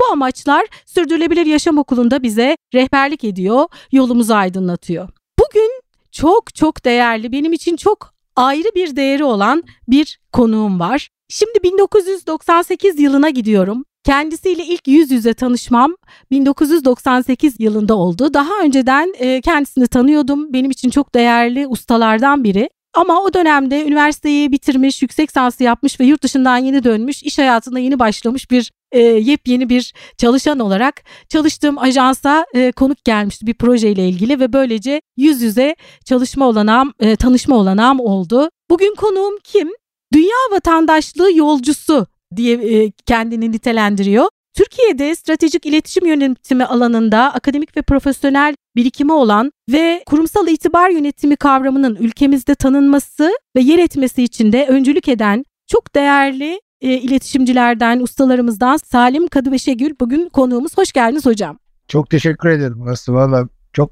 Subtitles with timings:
[0.00, 5.08] Bu amaçlar Sürdürülebilir Yaşam Okulu'nda bize rehberlik ediyor, yolumuzu aydınlatıyor.
[5.38, 5.82] Bugün
[6.12, 11.08] çok çok değerli, benim için çok ayrı bir değeri olan bir konuğum var.
[11.28, 13.84] Şimdi 1998 yılına gidiyorum.
[14.04, 15.96] Kendisiyle ilk yüz yüze tanışmam
[16.30, 18.34] 1998 yılında oldu.
[18.34, 20.52] Daha önceden kendisini tanıyordum.
[20.52, 22.68] Benim için çok değerli ustalardan biri.
[22.96, 27.78] Ama o dönemde üniversiteyi bitirmiş, yüksek lisansı yapmış ve yurt dışından yeni dönmüş, iş hayatında
[27.78, 34.08] yeni başlamış bir e, yepyeni bir çalışan olarak çalıştığım ajansa e, konuk gelmişti bir projeyle
[34.08, 38.50] ilgili ve böylece yüz yüze çalışma olanağım, e, tanışma olanağım oldu.
[38.70, 39.68] Bugün konuğum kim?
[40.12, 42.06] Dünya vatandaşlığı yolcusu
[42.36, 44.28] diye e, kendini nitelendiriyor.
[44.56, 51.96] Türkiye'de stratejik iletişim yönetimi alanında akademik ve profesyonel birikimi olan ve kurumsal itibar yönetimi kavramının
[51.96, 59.28] ülkemizde tanınması ve yer etmesi için de öncülük eden çok değerli e, iletişimcilerden, ustalarımızdan Salim
[59.28, 60.78] Kadıbeşegül bugün konuğumuz.
[60.78, 61.58] Hoş geldiniz hocam.
[61.88, 63.18] Çok teşekkür ederim aslında.
[63.18, 63.90] Valla çok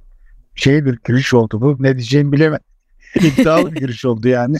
[0.54, 1.76] şey bir giriş oldu bu.
[1.82, 2.64] Ne diyeceğimi bilemedim.
[3.14, 4.56] İddialı bir giriş oldu yani.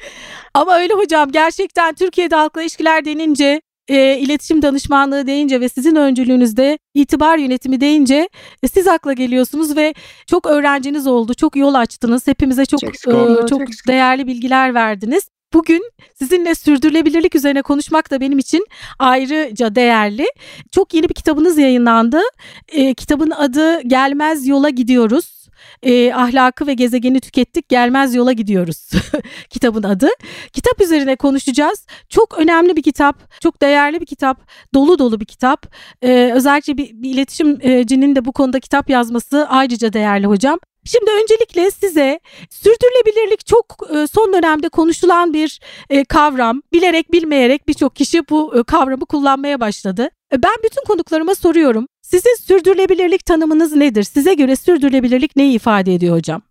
[0.54, 6.78] Ama öyle hocam gerçekten Türkiye'de halkla ilişkiler denince e, iletişim danışmanlığı deyince ve sizin öncülüğünüzde
[6.94, 8.28] itibar yönetimi deyince
[8.62, 9.94] e, siz akla geliyorsunuz ve
[10.26, 15.28] çok öğrenciniz oldu, çok yol açtınız, hepimize çok çok, e, çok değerli bilgiler verdiniz.
[15.52, 15.82] Bugün
[16.14, 18.66] sizinle sürdürülebilirlik üzerine konuşmak da benim için
[18.98, 20.26] ayrıca değerli.
[20.72, 22.20] Çok yeni bir kitabınız yayınlandı.
[22.68, 25.41] E, kitabın adı Gelmez Yola Gidiyoruz
[25.82, 28.90] e, ahlakı ve gezegeni tükettik gelmez yola gidiyoruz
[29.50, 30.08] kitabın adı.
[30.52, 31.86] Kitap üzerine konuşacağız.
[32.08, 35.74] Çok önemli bir kitap, çok değerli bir kitap, dolu dolu bir kitap.
[36.02, 40.58] E, özellikle bir, bir iletişimcinin de bu konuda kitap yazması ayrıca değerli hocam.
[40.84, 42.20] Şimdi öncelikle size
[42.50, 43.76] sürdürülebilirlik çok
[44.12, 45.60] son dönemde konuşulan bir
[46.08, 46.62] kavram.
[46.72, 50.08] Bilerek bilmeyerek birçok kişi bu kavramı kullanmaya başladı.
[50.32, 51.86] Ben bütün konuklarıma soruyorum.
[52.12, 54.02] Sizin sürdürülebilirlik tanımınız nedir?
[54.02, 56.42] Size göre sürdürülebilirlik neyi ifade ediyor hocam?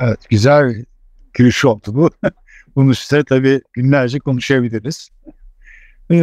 [0.00, 0.84] Evet, güzel
[1.34, 2.10] giriş oldu bu.
[2.76, 5.08] Bunu size tabii günlerce konuşabiliriz.
[6.10, 6.16] Ee,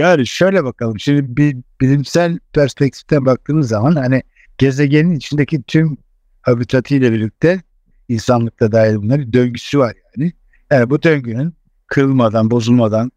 [0.00, 1.00] yani şöyle bakalım.
[1.00, 4.22] Şimdi bir bilimsel perspektiften baktığımız zaman hani
[4.58, 5.96] gezegenin içindeki tüm
[6.42, 7.62] habitatıyla birlikte
[8.08, 10.32] insanlıkta dahil bunlar bir döngüsü var yani.
[10.70, 11.54] Yani bu döngünün
[11.86, 13.12] kırılmadan, bozulmadan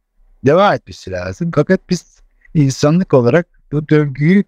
[0.45, 1.51] devam etmesi lazım.
[1.55, 2.19] Fakat biz
[2.53, 4.43] insanlık olarak bu döngüyü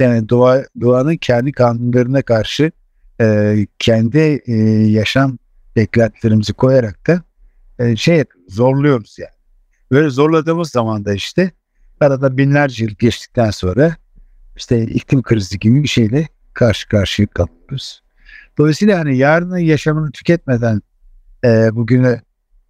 [0.00, 2.72] yani doğa, doğanın kendi kanunlarına karşı
[3.20, 4.54] e, kendi e,
[4.90, 5.38] yaşam
[5.76, 7.22] beklentilerimizi koyarak da
[7.78, 9.30] e, şey zorluyoruz yani.
[9.90, 11.50] Böyle zorladığımız zaman da işte
[12.00, 13.96] arada binlerce yıl geçtikten sonra
[14.56, 18.02] işte iklim krizi gibi bir şeyle karşı karşıya kalıyoruz.
[18.58, 20.82] Dolayısıyla hani yarının yaşamını tüketmeden
[21.44, 22.20] e, bugünü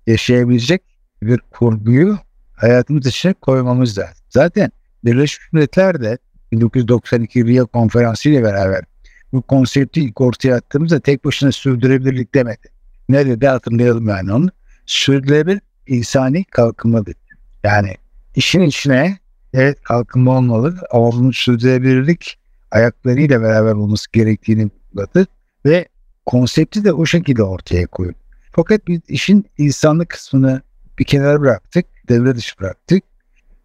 [0.06, 0.82] yaşayabilecek
[1.22, 2.19] bir kurguyu
[2.56, 4.25] hayatımız içine koymamız lazım.
[4.31, 4.70] Zaten
[5.04, 6.19] Birleşmiş Milletler de
[6.53, 8.84] 1992 Rio Konferansı ile beraber
[9.33, 12.69] bu konsepti ilk ortaya attığımızda tek başına sürdürülebilirlik demedi.
[13.09, 14.49] Ne dedi hatırlayalım yani onu.
[14.87, 17.19] Sürdürülebilir insani kalkınma dedi.
[17.65, 17.95] Yani
[18.35, 19.19] işin içine
[19.53, 22.39] evet kalkınma olmalı ama bunun sürdürülebilirlik
[22.71, 25.27] ayaklarıyla beraber olması gerektiğini vurguladı
[25.67, 25.89] ve
[26.27, 28.15] konsepti de o şekilde ortaya koydu.
[28.53, 30.62] Fakat biz işin insanlık kısmını
[30.99, 33.05] bir kenara bıraktık, devre dışı bıraktık.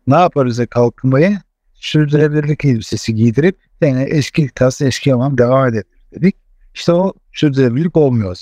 [0.07, 1.41] Ne yaparız da kalkınmaya?
[1.81, 5.83] Sürdürülebilirlik elbisesi giydirip yani eski tas eski hamam devam edelim
[6.15, 6.35] dedik.
[6.73, 8.37] İşte o sürdürülebilirlik olmuyor.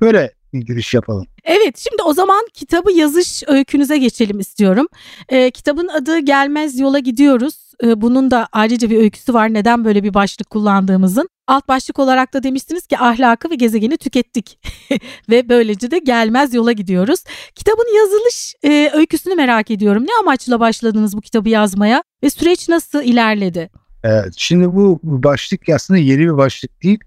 [0.00, 1.26] Böyle bir giriş yapalım.
[1.44, 4.86] Evet şimdi o zaman kitabı yazış öykünüze geçelim istiyorum.
[5.28, 7.72] Ee, kitabın adı Gelmez Yola Gidiyoruz.
[7.84, 11.28] Ee, bunun da ayrıca bir öyküsü var neden böyle bir başlık kullandığımızın.
[11.46, 14.58] Alt başlık olarak da demiştiniz ki ahlakı ve gezegeni tükettik
[15.30, 17.24] ve böylece de gelmez yola gidiyoruz.
[17.54, 20.02] Kitabın yazılış e, öyküsünü merak ediyorum.
[20.02, 23.70] Ne amaçla başladınız bu kitabı yazmaya ve süreç nasıl ilerledi?
[24.04, 26.98] Evet, şimdi bu başlık aslında yeni bir başlık değil.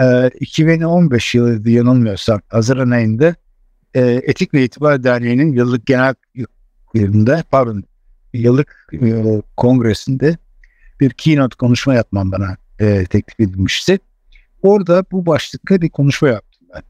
[0.00, 3.34] Ee, 2015 yılı yanılmıyorsam Haziran ayında
[3.94, 6.14] e, Etik ve İtibar Derneği'nin yıllık genel
[6.94, 7.84] yılında pardon
[8.32, 10.36] yıllık e, kongresinde
[11.00, 13.98] bir keynote konuşma yapmam bana e, teklif edilmişti.
[14.62, 16.82] Orada bu başlıkta bir konuşma yaptım ben.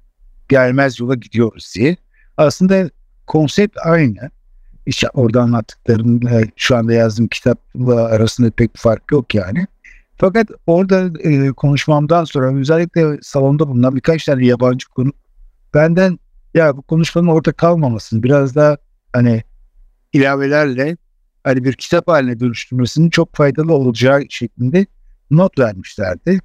[0.48, 1.96] Gelmez yola gidiyoruz diye.
[2.36, 2.90] Aslında
[3.26, 4.30] konsept aynı.
[4.86, 9.66] İşte orada anlattıklarım e, şu anda yazdığım kitapla arasında pek bir fark yok yani.
[10.16, 15.12] Fakat orada e, konuşmamdan sonra özellikle salonda bulunan birkaç tane yabancı konu
[15.74, 16.18] benden
[16.54, 18.76] ya bu konuşmanın orada kalmamasını biraz daha
[19.12, 19.42] hani
[20.12, 20.96] ilavelerle
[21.44, 24.86] hani bir kitap haline dönüştürmesinin çok faydalı olacağı şeklinde
[25.30, 26.40] not vermişlerdi.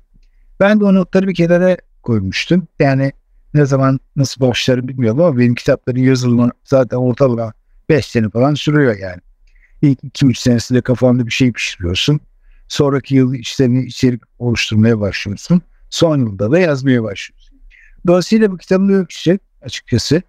[0.59, 2.67] Ben de o notları bir kenara koymuştum.
[2.79, 3.11] Yani
[3.53, 7.53] ne zaman nasıl başlarım bilmiyorum ama benim kitapların yazılımı zaten ortalama
[7.89, 9.21] 5 sene falan sürüyor yani.
[9.81, 12.19] İlk 2-3 senesinde kafanda bir şey pişiriyorsun.
[12.67, 15.61] Sonraki yıl işte içerik oluşturmaya başlıyorsun.
[15.89, 17.59] Son yılda da yazmaya başlıyorsun.
[18.07, 20.21] Dolayısıyla bu kitabın öyküsü açıkçası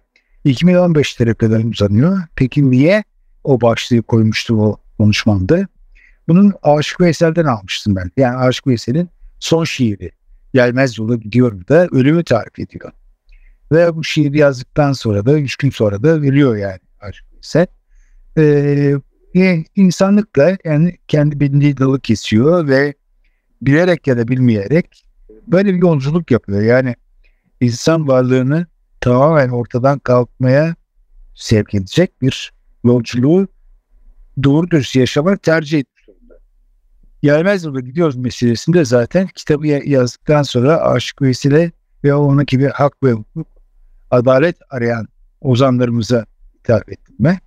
[0.45, 2.21] 2015'lere kadar uzanıyor.
[2.35, 3.03] Peki niye
[3.43, 5.67] o başlığı koymuştum o konuşmamda?
[6.27, 8.11] Bunun Aşık Veysel'den almıştım ben.
[8.17, 10.11] Yani Aşık Veysel'in son şiiri.
[10.53, 12.91] Gelmez yola gidiyor da ölümü tarif ediyor.
[13.71, 17.67] Ve bu şiiri yazdıktan sonra da üç gün sonra da veriyor yani Aşık Veysel.
[18.37, 18.95] Ee,
[19.75, 22.93] insanlıkla yani kendi bildiği dalı kesiyor ve
[23.61, 25.05] bilerek ya da bilmeyerek
[25.47, 26.61] böyle bir yolculuk yapıyor.
[26.61, 26.95] Yani
[27.61, 28.67] insan varlığını
[29.01, 30.75] tamamen ortadan kalkmaya
[31.35, 33.47] sevk edecek bir yolculuğu
[34.43, 35.94] doğru dürüst yaşamak tercih durumda.
[37.25, 41.71] Gelmez yolda gidiyoruz meselesinde zaten kitabı yazdıktan sonra Aşık Veysile
[42.03, 43.47] ve onun gibi hak ve hukuk,
[44.11, 45.07] adalet arayan
[45.41, 46.25] ozanlarımıza
[46.59, 47.37] hitap ettim ben.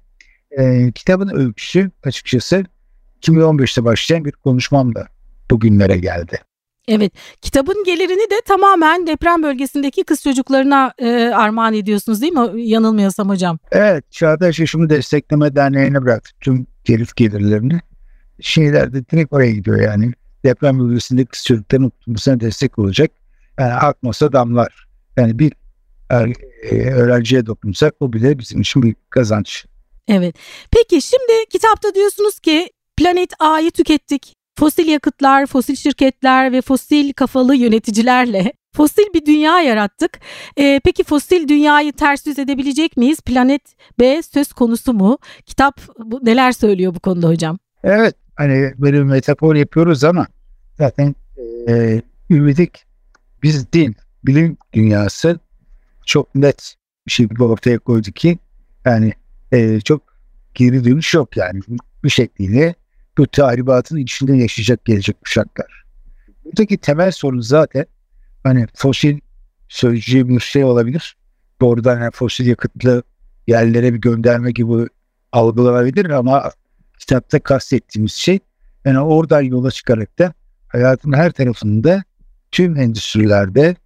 [0.51, 2.65] Ee, kitabın öyküsü açıkçası
[3.23, 5.07] 2015'te başlayan bir konuşmamda
[5.51, 6.39] bugünlere geldi.
[6.89, 12.63] Evet, kitabın gelirini de tamamen deprem bölgesindeki kız çocuklarına e, armağan ediyorsunuz değil mi?
[12.63, 13.59] Yanılmıyorsam hocam.
[13.73, 17.81] Evet, Çağdaş Yaşamı Destekleme Derneği'ne bıraktık tüm telif gelirlerini.
[18.41, 20.13] Şeyler de direkt oraya gidiyor yani.
[20.45, 23.11] Deprem bölgesindeki kız çocukların okumasına destek olacak.
[23.59, 24.87] Yani akmasa damlar.
[25.17, 25.53] Yani bir
[26.11, 29.67] e, öğrenciye dokunsak o bile bizim için bir kazanç.
[30.09, 30.37] Evet.
[30.71, 37.57] Peki şimdi kitapta diyorsunuz ki planet A'yı tükettik fosil yakıtlar, fosil şirketler ve fosil kafalı
[37.57, 40.21] yöneticilerle fosil bir dünya yarattık.
[40.59, 43.21] Ee, peki fosil dünyayı ters yüz edebilecek miyiz?
[43.21, 43.63] Planet
[44.01, 45.19] B söz konusu mu?
[45.47, 47.59] Kitap bu, neler söylüyor bu konuda hocam?
[47.85, 50.27] Evet hani böyle bir metafor yapıyoruz ama
[50.79, 51.15] zaten
[51.69, 52.85] e, ümidik
[53.43, 53.95] biz değil
[54.25, 55.39] bilim dünyası
[56.07, 56.75] çok net
[57.07, 58.39] bir şekilde ortaya koydu ki
[58.85, 59.13] yani
[59.53, 60.03] e, çok
[60.55, 61.61] geri dönüş yok yani
[62.05, 62.75] bir şekliyle
[63.19, 65.85] bu tahribatın içinde yaşayacak gelecek kuşaklar.
[66.45, 67.87] Buradaki temel sorun zaten
[68.43, 69.19] hani fosil
[69.69, 71.17] sözcüğü bir şey olabilir.
[71.61, 73.03] Doğrudan yani fosil yakıtlı
[73.47, 74.89] yerlere bir gönderme gibi
[75.33, 76.51] algılanabilir ama
[76.99, 78.39] kitapta kastettiğimiz şey
[78.85, 80.35] yani oradan yola çıkarak da
[80.69, 82.03] hayatın her tarafında
[82.51, 83.77] tüm endüstrilerde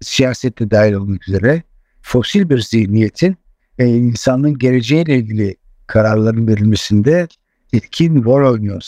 [0.00, 1.62] siyasette dahil olmak üzere
[2.02, 3.36] fosil bir zihniyetin
[3.78, 7.28] e, insanın geleceğiyle ilgili kararların verilmesinde
[7.72, 8.82] etkin rol oynuyor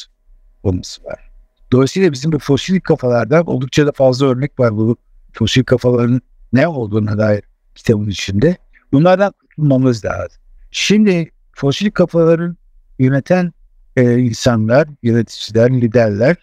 [0.63, 1.31] olması var.
[1.73, 4.97] Dolayısıyla bizim bu fosil kafalardan oldukça da fazla örnek var bu
[5.33, 6.21] fosil kafaların
[6.53, 7.43] ne olduğuna dair
[7.75, 8.57] kitabın içinde.
[8.93, 10.43] Bunlardan kurtulmamız lazım.
[10.71, 12.57] Şimdi fosil kafaların
[12.99, 13.53] yöneten
[13.97, 16.37] e, insanlar, yöneticiler, liderler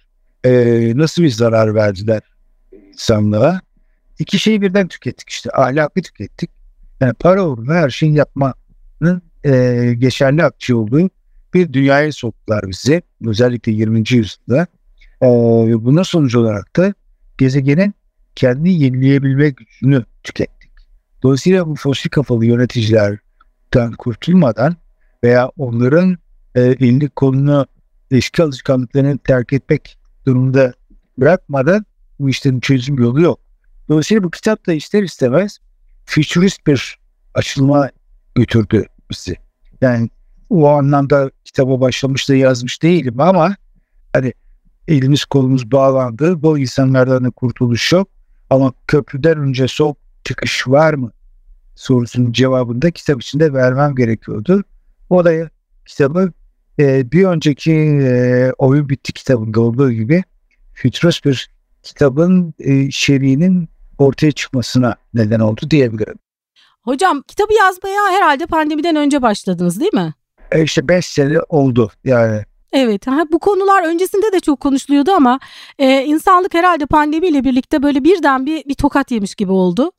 [0.44, 0.52] e,
[0.96, 2.22] nasıl bir zarar verdiler
[2.94, 3.62] insanlığa?
[4.20, 5.50] İki şeyi birden tükettik işte.
[5.54, 6.50] Ahlakı tükettik.
[7.00, 11.10] Yani para uğruna her şeyi yapmanın e, geçerli akçı olduğu
[11.54, 13.02] bir dünyaya soktular bizi.
[13.26, 13.98] Özellikle 20.
[13.98, 14.68] yüzyılda.
[15.22, 15.26] Ee,
[15.86, 16.94] buna sonuç olarak da
[17.38, 17.94] gezegenin
[18.36, 20.72] kendi yenileyebilme gücünü tükettik.
[21.24, 24.76] Dolayısıyla bu fosil kafalı yöneticilerden kurtulmadan
[25.24, 26.18] veya onların
[26.56, 27.68] e, elini kolunu
[28.12, 30.74] eski alışkanlıklarını terk etmek durumunda
[31.18, 31.86] bırakmadan
[32.20, 33.40] bu işlerin çözüm yolu yok.
[33.90, 35.60] Dolayısıyla bu kitap da ister istemez
[36.06, 37.00] futurist bir
[37.34, 37.90] açılma
[38.36, 39.36] götürdü bizi.
[39.82, 40.10] Yani
[40.50, 43.56] o anlamda kitaba başlamış da yazmış değilim ama
[44.14, 44.34] hani
[44.88, 46.42] elimiz kolumuz bağlandı.
[46.42, 48.10] Bu insanlardan da kurtuluş yok.
[48.50, 51.12] Ama köprüden önce sol çıkış var mı?
[51.80, 54.64] sorusunun cevabını da kitap içinde vermem gerekiyordu.
[55.10, 55.50] O da
[55.86, 56.32] kitabı
[56.80, 60.24] e, bir önceki e, Oyun Bitti kitabında olduğu gibi
[60.74, 61.50] fütürist bir
[61.84, 66.20] kitabın e, şerinin ortaya çıkmasına neden oldu diyebilirim.
[66.82, 70.14] Hocam kitabı yazmaya herhalde pandemiden önce başladınız değil mi?
[70.52, 72.46] E işte 5 sene oldu yani.
[72.74, 75.40] Evet, bu konular öncesinde de çok konuşuluyordu ama
[75.80, 79.92] e, insanlık herhalde pandemiyle birlikte böyle birden bir, bir tokat yemiş gibi oldu.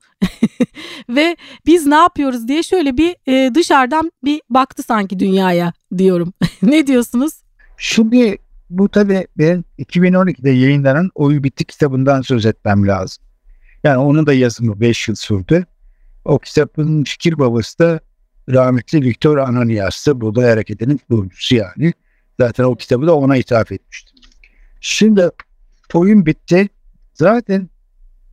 [1.09, 6.33] Ve biz ne yapıyoruz diye şöyle bir e, dışarıdan bir baktı sanki dünyaya diyorum.
[6.61, 7.33] ne diyorsunuz?
[7.77, 8.37] Şimdi
[8.69, 13.23] bu tabii ben 2012'de yayınlanan Oyu Bitti kitabından söz etmem lazım.
[13.83, 15.65] Yani onun da yazımı 5 yıl sürdü.
[16.25, 17.99] O kitabın fikir babası da
[18.49, 20.21] rahmetli Viktor Ananias'tı.
[20.21, 21.93] Buğday Hareketi'nin kurucusu yani.
[22.41, 24.19] Zaten o kitabı da ona ithaf etmiştim.
[24.79, 25.29] Şimdi
[25.93, 26.69] oyun bitti.
[27.13, 27.69] Zaten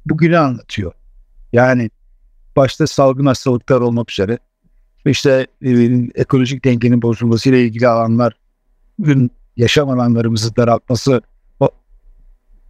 [0.07, 0.93] bugünü anlatıyor.
[1.53, 1.91] Yani
[2.57, 4.39] başta salgın hastalıklar olmak üzere
[5.07, 5.71] işte e,
[6.15, 8.33] ekolojik dengenin bozulmasıyla ilgili alanlar
[8.99, 11.23] bugün yaşam alanlarımızı daraltması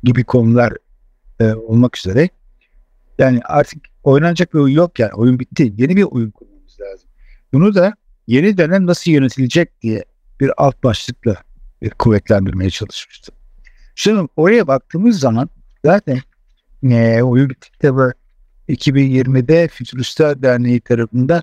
[0.02, 0.72] gibi konular
[1.40, 2.28] e, olmak üzere
[3.18, 7.10] yani artık oynanacak bir oyun yok yani oyun bitti yeni bir oyun kurmamız lazım.
[7.52, 7.94] Bunu da
[8.26, 10.04] yeni dönem nasıl yönetilecek diye
[10.40, 11.36] bir alt başlıkla
[11.82, 13.34] bir kuvvetlendirmeye çalışmıştım.
[13.94, 15.48] Şimdi oraya baktığımız zaman
[15.84, 16.20] zaten
[16.82, 17.50] e, oyun
[17.84, 18.12] bu
[18.68, 21.42] 2020'de Fütüristler Derneği tarafından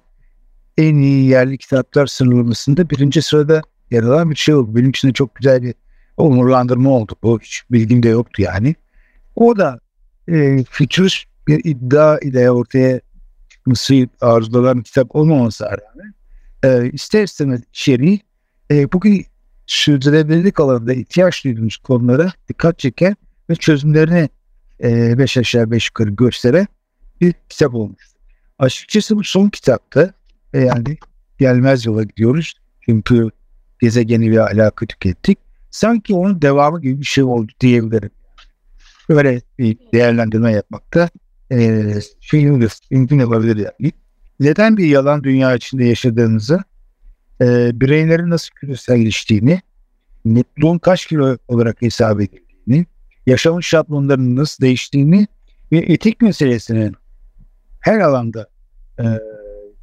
[0.77, 3.61] en iyi yerli kitaplar sıralamasında birinci sırada
[3.91, 4.75] yer alan bir şey oldu.
[4.75, 5.73] Benim için de çok güzel bir
[6.17, 7.15] onurlandırma oldu.
[7.23, 8.75] Bu hiç bilgim de yoktu yani.
[9.35, 9.79] O da
[10.27, 13.01] e, fütürist bir iddia ile ortaya
[13.49, 16.13] çıkması arzulanan kitap olmaması rağmen
[16.63, 18.21] e, ister istemez içeriği
[18.71, 19.25] e, bugün
[19.67, 23.15] sürdürülebilirlik alanında ihtiyaç duyduğumuz konulara dikkat çeken
[23.49, 24.29] ve çözümlerini
[24.83, 26.67] e, beş aşağı beş yukarı gösteren
[27.21, 28.03] bir kitap olmuş.
[28.59, 30.13] Açıkçası bu son kitapta
[30.53, 30.97] e, yani
[31.37, 32.53] gelmez yola gidiyoruz.
[32.81, 33.29] Çünkü
[33.79, 35.39] gezegeni ve alaka tükettik.
[35.71, 38.11] Sanki onun devamı gibi bir şey oldu diyebilirim.
[39.09, 41.09] Böyle bir değerlendirme yapmakta
[41.51, 41.83] e,
[42.21, 42.45] şey
[42.91, 43.91] mümkün olabilir yani.
[44.39, 46.63] Neden bir yalan dünya içinde yaşadığınızı,
[47.41, 49.61] e, bireylerin nasıl küreselleştiğini,
[50.23, 52.85] mutluluğun kaç kilo olarak hesap edildiğini,
[53.25, 55.27] yaşamın şablonlarının nasıl değiştiğini
[55.71, 56.95] ve etik meselesinin
[57.79, 58.47] her alanda
[58.99, 59.05] e,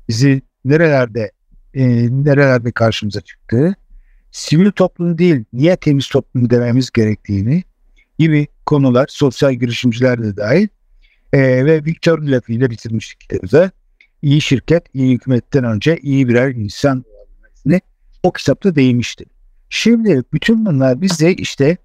[0.09, 1.33] bizi nerelerde
[1.75, 1.85] e,
[2.25, 3.75] nerelerde karşımıza çıktığı,
[4.31, 7.63] sivil toplum değil, niye temiz toplum dememiz gerektiğini
[8.19, 10.69] gibi konular, sosyal girişimciler de dahil
[11.33, 13.71] e, ve Victor lafıyla bitirmiştik kitabı.
[14.23, 17.05] İyi şirket, iyi hükümetten önce iyi birer insan
[17.67, 17.81] olabilmesine
[18.23, 19.25] o kitapta değinmişti.
[19.69, 21.77] Şimdi bütün bunlar bize işte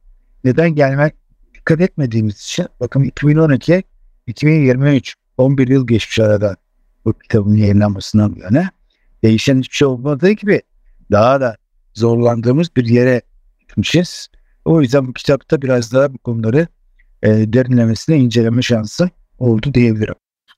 [0.43, 1.13] neden gelmek
[1.55, 3.83] dikkat etmediğimiz için bakın 2012
[4.27, 6.55] 2023 11 yıl geçmiş arada
[7.05, 8.69] bu kitabın yayınlanmasından bu yana
[9.23, 10.61] değişen hiçbir şey olmadığı gibi
[11.11, 11.57] daha da
[11.93, 13.21] zorlandığımız bir yere
[13.59, 14.27] gitmişiz.
[14.65, 16.67] O yüzden bu kitapta biraz daha bu konuları
[17.23, 20.15] e, derinlemesine inceleme şansı oldu diyebilirim.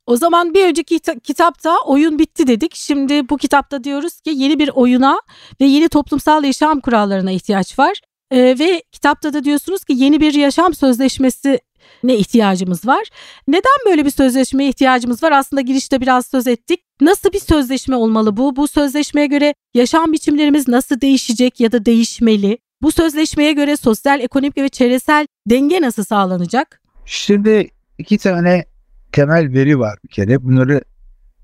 [0.09, 2.75] O zaman bir önceki kitapta oyun bitti dedik.
[2.75, 5.21] Şimdi bu kitapta diyoruz ki yeni bir oyuna
[5.61, 8.01] ve yeni toplumsal yaşam kurallarına ihtiyaç var.
[8.31, 11.59] Ee, ve kitapta da diyorsunuz ki yeni bir yaşam sözleşmesi
[12.03, 13.03] ne ihtiyacımız var?
[13.47, 15.31] Neden böyle bir sözleşmeye ihtiyacımız var?
[15.31, 16.79] Aslında girişte biraz söz ettik.
[17.01, 18.55] Nasıl bir sözleşme olmalı bu?
[18.55, 22.57] Bu sözleşmeye göre yaşam biçimlerimiz nasıl değişecek ya da değişmeli?
[22.81, 26.81] Bu sözleşmeye göre sosyal, ekonomik ve çevresel denge nasıl sağlanacak?
[27.05, 28.68] Şimdi iki tane
[29.11, 30.43] temel veri var bir kere.
[30.43, 30.81] Bunları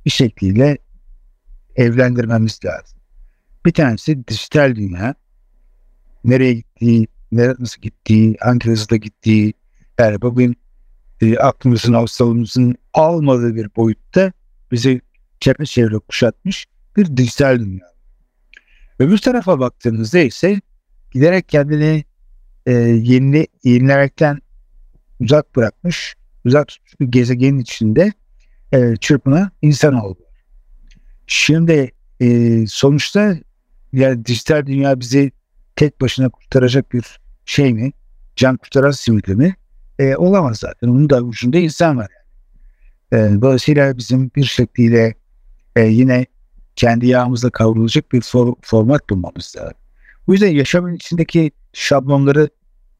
[0.05, 0.77] bir şekilde
[1.75, 2.99] evlendirmemiz lazım.
[3.65, 5.15] Bir tanesi dijital dünya.
[6.23, 9.53] Nereye gittiği, nereye nasıl gittiği, hangi hızda gittiği.
[9.99, 10.55] Yani bugün
[11.21, 14.31] e, aklımızın, hafızalımızın almadığı bir boyutta
[14.71, 15.01] bizi
[15.39, 16.65] çevre kuşatmış
[16.97, 17.87] bir dijital dünya.
[18.99, 20.61] Öbür tarafa baktığınızda ise
[21.11, 22.03] giderek kendini
[22.65, 24.39] e, yeni, yenilemekten
[25.19, 26.67] uzak bırakmış uzak
[26.99, 28.13] bir gezegenin içinde
[28.71, 30.19] e, çırpına insan oldu.
[31.27, 33.37] Şimdi e, sonuçta
[33.93, 35.31] yani dijital dünya bizi
[35.75, 37.91] tek başına kurtaracak bir şey mi?
[38.35, 39.55] Can kurtaran simidi mi?
[39.99, 40.87] E, olamaz zaten.
[40.87, 42.09] Onun da ucunda insan var.
[43.11, 43.37] Yani.
[43.37, 45.15] E, dolayısıyla bizim bir şekliyle
[45.75, 46.25] e, yine
[46.75, 49.77] kendi yağımızla kavrulacak bir for, format bulmamız lazım.
[50.27, 52.49] Bu yüzden yaşamın içindeki şablonları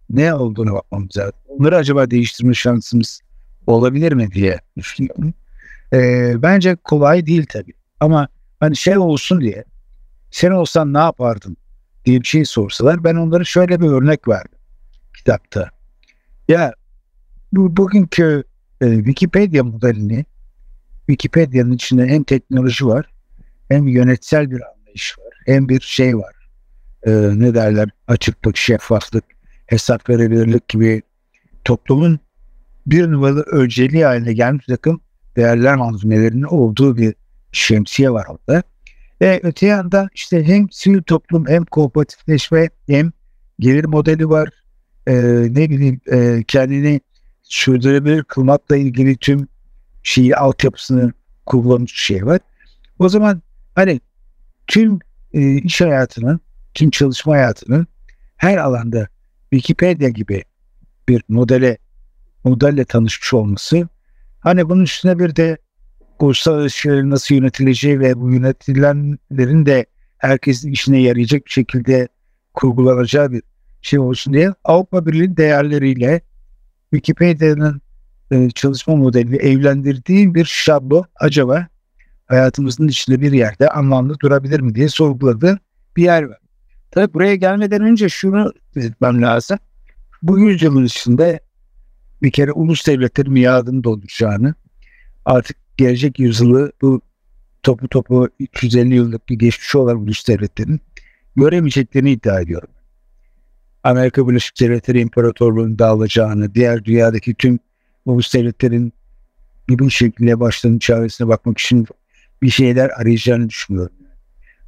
[0.10, 1.34] ne olduğunu bakmamız lazım.
[1.48, 3.22] Onları acaba değiştirme şansımız
[3.68, 5.34] olabilir mi diye düşünüyorum.
[5.94, 7.74] E, bence kolay değil tabii.
[8.00, 8.28] Ama
[8.60, 9.64] hani şey olsun diye
[10.32, 11.58] sen olsan ne yapardın
[12.06, 14.60] diye bir şey sorsalar ben onlara şöyle bir örnek verdim
[15.18, 15.70] kitapta.
[16.48, 16.74] Ya
[17.54, 18.44] bu bugünkü
[18.82, 20.26] e, Wikipedia modelini
[21.08, 23.06] Wikipedia'nın içinde hem teknoloji var
[23.70, 26.36] hem yönetsel bir anlayış var hem bir şey var.
[27.04, 29.24] E, ne derler açıklık, şeffaflık,
[29.66, 31.02] hesap verebilirlik gibi
[31.64, 32.20] toplumun
[32.88, 35.02] bir numaralı önceliği haline gelmiş takım
[35.36, 37.16] değerler malzemelerinin olduğu bir
[37.52, 38.64] şemsiye var orada.
[39.22, 43.12] Ve öte yanda işte hem sivil toplum hem kooperatifleşme hem
[43.60, 44.50] gelir modeli var.
[45.08, 45.14] Ee,
[45.50, 47.02] ne bileyim e, kendini
[47.44, 49.48] sürdürülebilir kılmakla ilgili tüm
[50.04, 51.14] şeyi altyapısını
[51.46, 52.40] kullanmış şey var.
[53.00, 53.42] O zaman
[53.76, 54.00] hani
[54.68, 55.00] tüm
[55.34, 56.40] e, iş hayatının,
[56.74, 57.88] tüm çalışma hayatının
[58.38, 59.08] her alanda
[59.54, 60.44] Wikipedia gibi
[61.10, 61.78] bir modele
[62.46, 63.88] modelle tanışmış olması.
[64.40, 65.58] Hani bunun üstüne bir de
[66.20, 69.86] ulusal ilişkilerin nasıl yönetileceği ve bu yönetilenlerin de
[70.18, 72.08] herkesin işine yarayacak bir şekilde
[72.54, 73.42] kurgulanacağı bir
[73.82, 76.22] şey olsun diye Avrupa Birliği değerleriyle
[76.94, 77.82] Wikipedia'nın
[78.32, 81.68] e, çalışma modelini evlendirdiği bir şablon acaba
[82.26, 85.60] hayatımızın içinde bir yerde anlamlı durabilir mi diye sorguladığı
[85.98, 86.38] bir yer var.
[86.92, 89.58] Tabii buraya gelmeden önce şunu belirtmem lazım.
[90.22, 91.40] Bu yüzyılın içinde
[92.22, 94.56] bir kere ulus devletlerin miadını dolduracağını,
[95.26, 97.02] artık gelecek yüzyılı bu
[97.64, 100.82] topu topu 350 yıllık bir geçmişi olan ulus devletlerin
[101.36, 102.70] göremeyeceklerini iddia ediyorum.
[103.84, 107.60] Amerika Birleşik Devletleri İmparatorluğu'nun dağılacağını, diğer dünyadaki tüm
[108.06, 108.94] ulus devletlerin
[109.70, 111.88] bir şekilde başlarının çaresine bakmak için
[112.42, 113.96] bir şeyler arayacağını düşünüyorum.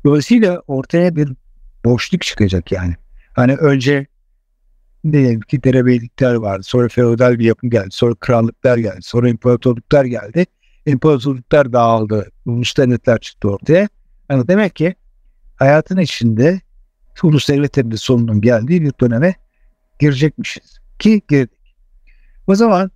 [0.05, 1.29] Dolayısıyla ortaya bir
[1.85, 2.95] boşluk çıkacak yani.
[3.33, 4.07] Hani önce
[5.13, 6.63] diyelim ki derebeylikler vardı.
[6.63, 7.87] Sonra feodal bir yapım geldi.
[7.91, 9.01] Sonra krallıklar geldi.
[9.01, 10.45] Sonra imparatorluklar geldi.
[10.85, 12.31] İmparatorluklar dağıldı.
[12.45, 13.87] Ulus devletler çıktı ortaya.
[14.29, 14.95] Yani demek ki
[15.55, 16.61] hayatın içinde
[17.23, 19.35] ulus devletlerin de sonunun geldiği bir döneme
[19.99, 20.79] girecekmişiz.
[20.99, 21.75] Ki girdik.
[22.47, 22.91] O zaman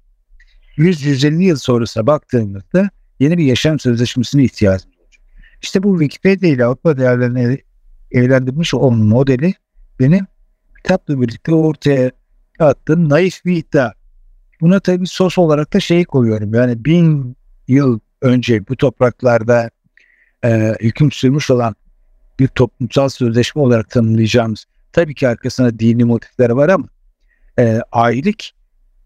[0.78, 2.90] 100-150 yıl sonrasına baktığımızda
[3.20, 5.24] yeni bir yaşam sözleşmesine ihtiyacımız olacak.
[5.62, 7.60] İşte bu Wikipedia ile Avrupa değerlerini
[8.12, 9.54] evlendirmiş olan modeli
[10.00, 10.28] benim
[10.84, 12.12] kitapla birlikte ortaya
[12.60, 13.92] attığım naif bir iddia.
[14.62, 16.54] Buna tabii sos olarak da şey koyuyorum.
[16.54, 19.70] Yani bin yıl önce bu topraklarda
[20.46, 21.76] e, hüküm sürmüş olan
[22.40, 26.88] bir toplumsal sözleşme olarak tanımlayacağımız tabii ki arkasında dini motifleri var ama
[27.60, 28.54] e, ailelik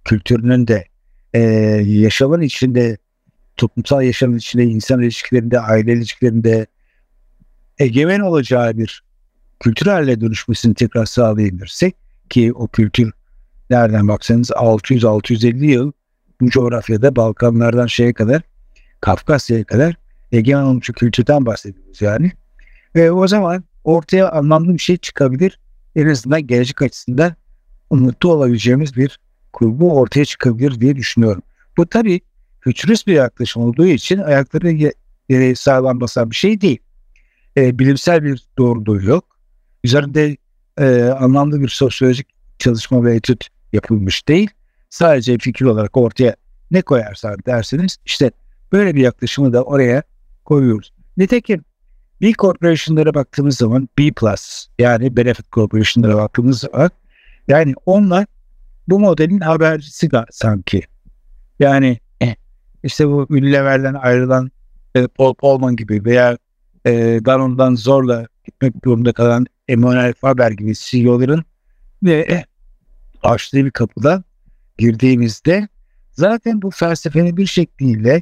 [0.05, 0.85] kültürünün de
[1.33, 1.39] e,
[1.85, 2.97] yaşamın içinde
[3.57, 6.67] toplumsal yaşamın içinde insan ilişkilerinde aile ilişkilerinde
[7.79, 9.04] egemen olacağı bir
[9.59, 11.95] kültür haline dönüşmesini tekrar sağlayabilirsek
[12.29, 13.11] ki o kültür
[13.69, 15.91] nereden baksanız 600-650 yıl
[16.41, 18.41] bu coğrafyada Balkanlardan şeye kadar
[19.01, 19.95] Kafkasya'ya kadar
[20.31, 22.31] egemen olmuş kültürden bahsediyoruz yani.
[22.95, 25.59] Ve o zaman ortaya anlamlı bir şey çıkabilir.
[25.95, 27.35] En azından gelecek açısından
[27.89, 29.19] umutlu olabileceğimiz bir
[29.53, 31.41] kurgu ortaya çıkabilir diye düşünüyorum.
[31.77, 32.21] Bu tabii
[32.59, 34.93] fütürist bir yaklaşım olduğu için ayakları
[35.29, 36.79] yere sağlam basan bir şey değil.
[37.57, 39.34] E, bilimsel bir doğruluğu yok.
[39.85, 40.37] Üzerinde
[40.77, 42.27] e, anlamlı bir sosyolojik
[42.59, 44.49] çalışma ve etüt yapılmış değil.
[44.89, 46.35] Sadece fikir olarak ortaya
[46.71, 48.31] ne koyarsan derseniz işte
[48.71, 50.03] böyle bir yaklaşımı da oraya
[50.45, 50.93] koyuyoruz.
[51.17, 51.65] Nitekim
[52.21, 56.89] B Corporation'lara baktığımız zaman B Plus yani Benefit Corporation'lara baktığımız zaman
[57.47, 58.25] yani onlar
[58.87, 60.81] bu modelin habercisi sanki.
[61.59, 62.35] Yani eh,
[62.83, 64.51] işte bu Unilever'den ayrılan
[64.95, 66.37] e, Paul Polman gibi veya
[66.85, 71.43] e, Danone'dan zorla gitmek durumunda kalan Emmanuel Faber gibi CEO'ların
[72.03, 72.45] ve
[73.23, 74.23] açtığı bir kapıdan
[74.77, 75.67] girdiğimizde
[76.11, 78.21] zaten bu felsefenin bir şekliyle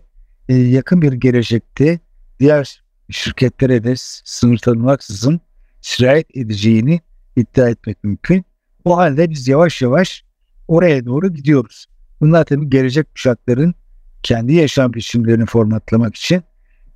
[0.49, 1.99] e, yakın bir gelecekte
[2.39, 5.41] diğer şirketlere de sınır tanımaksızın
[5.81, 7.01] sirayet edeceğini
[7.35, 8.45] iddia etmek mümkün.
[8.85, 10.23] O halde biz yavaş yavaş
[10.67, 11.85] oraya doğru gidiyoruz.
[12.21, 13.73] Bunlar tabii gelecek kuşakların
[14.23, 16.43] kendi yaşam biçimlerini formatlamak için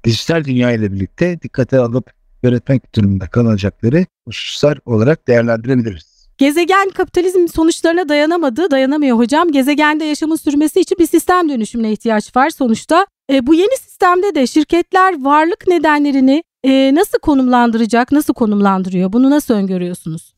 [0.03, 6.17] dijital dünya ile birlikte dikkate alıp yönetmek durumunda kalacakları hususlar olarak değerlendirebiliriz.
[6.37, 9.51] Gezegen kapitalizm sonuçlarına dayanamadı, dayanamıyor hocam.
[9.51, 13.07] Gezegende yaşamın sürmesi için bir sistem dönüşümüne ihtiyaç var sonuçta.
[13.31, 19.13] E, bu yeni sistemde de şirketler varlık nedenlerini e, nasıl konumlandıracak, nasıl konumlandırıyor?
[19.13, 20.33] Bunu nasıl öngörüyorsunuz?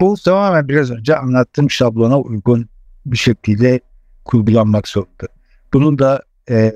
[0.00, 2.68] Bu tamamen biraz önce anlattığım şablona uygun
[3.06, 3.80] bir şekilde
[4.24, 5.26] kurgulanmak zorunda.
[5.72, 6.74] Bunun da e,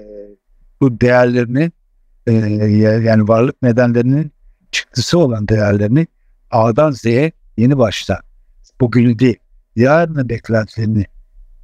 [0.80, 1.70] bu değerlerini
[2.26, 2.32] e,
[3.04, 4.32] yani varlık nedenlerinin
[4.72, 6.06] çıktısı olan değerlerini
[6.50, 8.20] A'dan Z'ye yeni başta
[8.80, 9.36] bugünü değil
[9.76, 11.04] yarının beklentilerini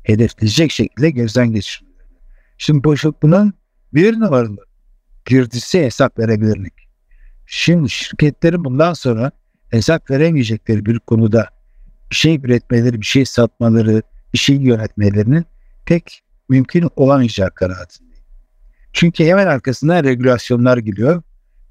[0.02, 1.96] hedefleyecek şekilde gözden geçirmeleri.
[2.58, 3.54] Şimdi boşluk bunun
[3.94, 4.66] bir numaralı
[5.24, 6.72] girdisi hesap verebilirlik.
[7.46, 9.30] Şimdi şirketlerin bundan sonra
[9.70, 11.48] hesap veremeyecekleri bir konuda
[12.10, 15.44] bir şey üretmeleri, bir şey satmaları, bir şey yönetmelerinin
[15.86, 18.24] pek mümkün olamayacağı kanaatindeyim.
[18.92, 21.22] Çünkü hemen arkasından regülasyonlar geliyor.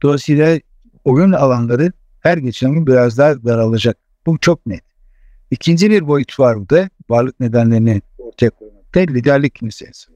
[0.01, 0.59] Dolayısıyla
[1.05, 3.97] oyun alanları her geçen gün biraz daha daralacak.
[4.25, 4.83] Bu çok net.
[5.51, 6.89] İkinci bir boyut var burada.
[7.09, 10.11] Varlık nedenlerini ortaya koymakta liderlik meselesi.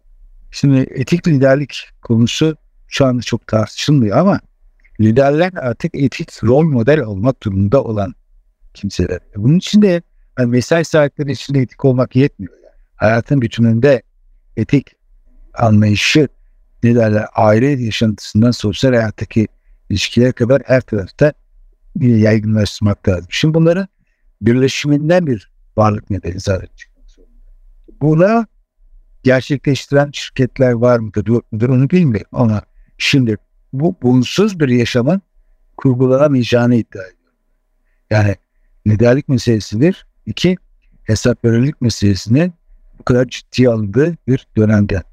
[0.52, 2.56] Şimdi etik liderlik konusu
[2.88, 4.40] şu anda çok tartışılmıyor ama
[5.02, 8.16] liderler artık etik rol model olmak durumunda olan
[8.74, 9.20] kimseler.
[9.36, 10.02] Bunun için de
[10.40, 12.54] yani mesai sahipleri için de etik olmak yetmiyor.
[12.64, 12.76] Yani.
[12.96, 14.02] Hayatın bütününde
[14.58, 14.88] etik
[15.54, 16.28] anlayışı
[16.84, 19.48] ne derler aile yaşantısından sosyal hayattaki
[19.90, 21.34] ilişkiler kadar her tarafta
[22.00, 23.28] yaygınlaştırmak lazım.
[23.30, 23.88] Şimdi bunları
[24.42, 27.00] birleşiminden bir varlık nedeni zaten çıkmak.
[28.02, 28.48] Buna
[29.24, 32.62] gerçekleştiren şirketler var mıdır yok mudur onu bilmiyorum ama
[32.98, 33.38] şimdi
[33.74, 35.22] bu bunsuz bir yaşamın
[35.78, 37.38] kurgulanamayacağını iddia ediyorum.
[38.10, 38.36] Yani
[38.88, 40.08] liderlik meselesidir.
[40.26, 40.58] İki,
[41.04, 42.54] hesap verirlik meselesinin
[43.00, 45.04] bu kadar ciddiye alındığı bir dönemde.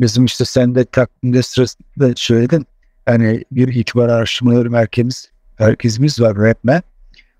[0.00, 2.66] Bizim işte sen de takvimde sırasında söyledin.
[3.08, 6.82] Hani bir itibar araştırmaları merkezimiz, merkezimiz var REPME.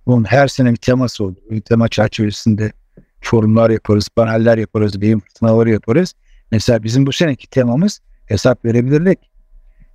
[0.06, 1.34] Bunun her sene bir teması olur.
[1.50, 2.72] Bir tema çerçevesinde
[3.20, 6.14] forumlar yaparız, paneller yaparız, beyin fırtınaları yaparız.
[6.52, 9.18] Mesela bizim bu seneki temamız hesap verebilirlik.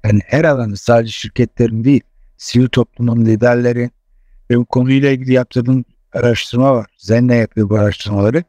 [0.04, 2.02] Yani her alanı sadece şirketlerin değil,
[2.38, 3.90] sivil toplumun liderleri
[4.50, 6.88] ve bu konuyla ilgili yaptığım araştırma var.
[6.98, 8.44] Zenne yapıyor bu araştırmaları.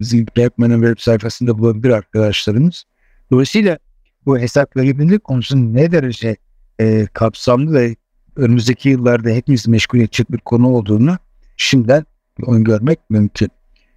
[0.00, 2.84] Bizim Blackman'ın web sayfasında bulabilir arkadaşlarımız.
[3.30, 3.78] Dolayısıyla
[4.26, 6.36] bu hesap verebilirlik konusunun ne derece
[6.82, 7.96] e, kapsamlı ve
[8.36, 11.16] önümüzdeki yıllarda hepimiz meşgul edecek bir konu olduğunu
[11.56, 12.06] şimdiden
[12.46, 13.48] öngörmek mümkün.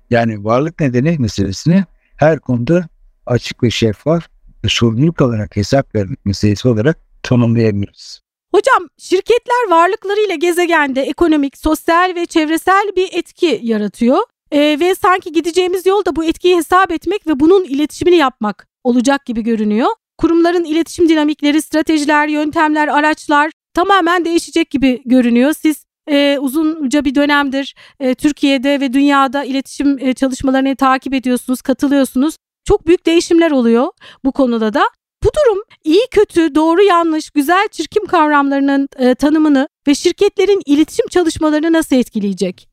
[0.09, 1.85] Yani varlık nedeni meselesini
[2.17, 2.87] her konuda
[3.25, 4.27] açık ve şeffaf
[4.63, 8.21] ve sorumluluk olarak hesap vermek meselesi olarak tanımlayabiliriz.
[8.51, 14.17] Hocam şirketler varlıklarıyla gezegende ekonomik, sosyal ve çevresel bir etki yaratıyor.
[14.51, 19.25] Ee, ve sanki gideceğimiz yol da bu etkiyi hesap etmek ve bunun iletişimini yapmak olacak
[19.25, 19.87] gibi görünüyor.
[20.17, 25.53] Kurumların iletişim dinamikleri, stratejiler, yöntemler, araçlar tamamen değişecek gibi görünüyor.
[25.53, 32.35] Siz e, uzunca bir dönemdir e, Türkiye'de ve dünyada iletişim e, çalışmalarını takip ediyorsunuz, katılıyorsunuz.
[32.63, 33.87] Çok büyük değişimler oluyor
[34.23, 34.83] bu konuda da.
[35.23, 41.73] Bu durum iyi kötü, doğru yanlış, güzel çirkin kavramlarının e, tanımını ve şirketlerin iletişim çalışmalarını
[41.73, 42.69] nasıl etkileyecek?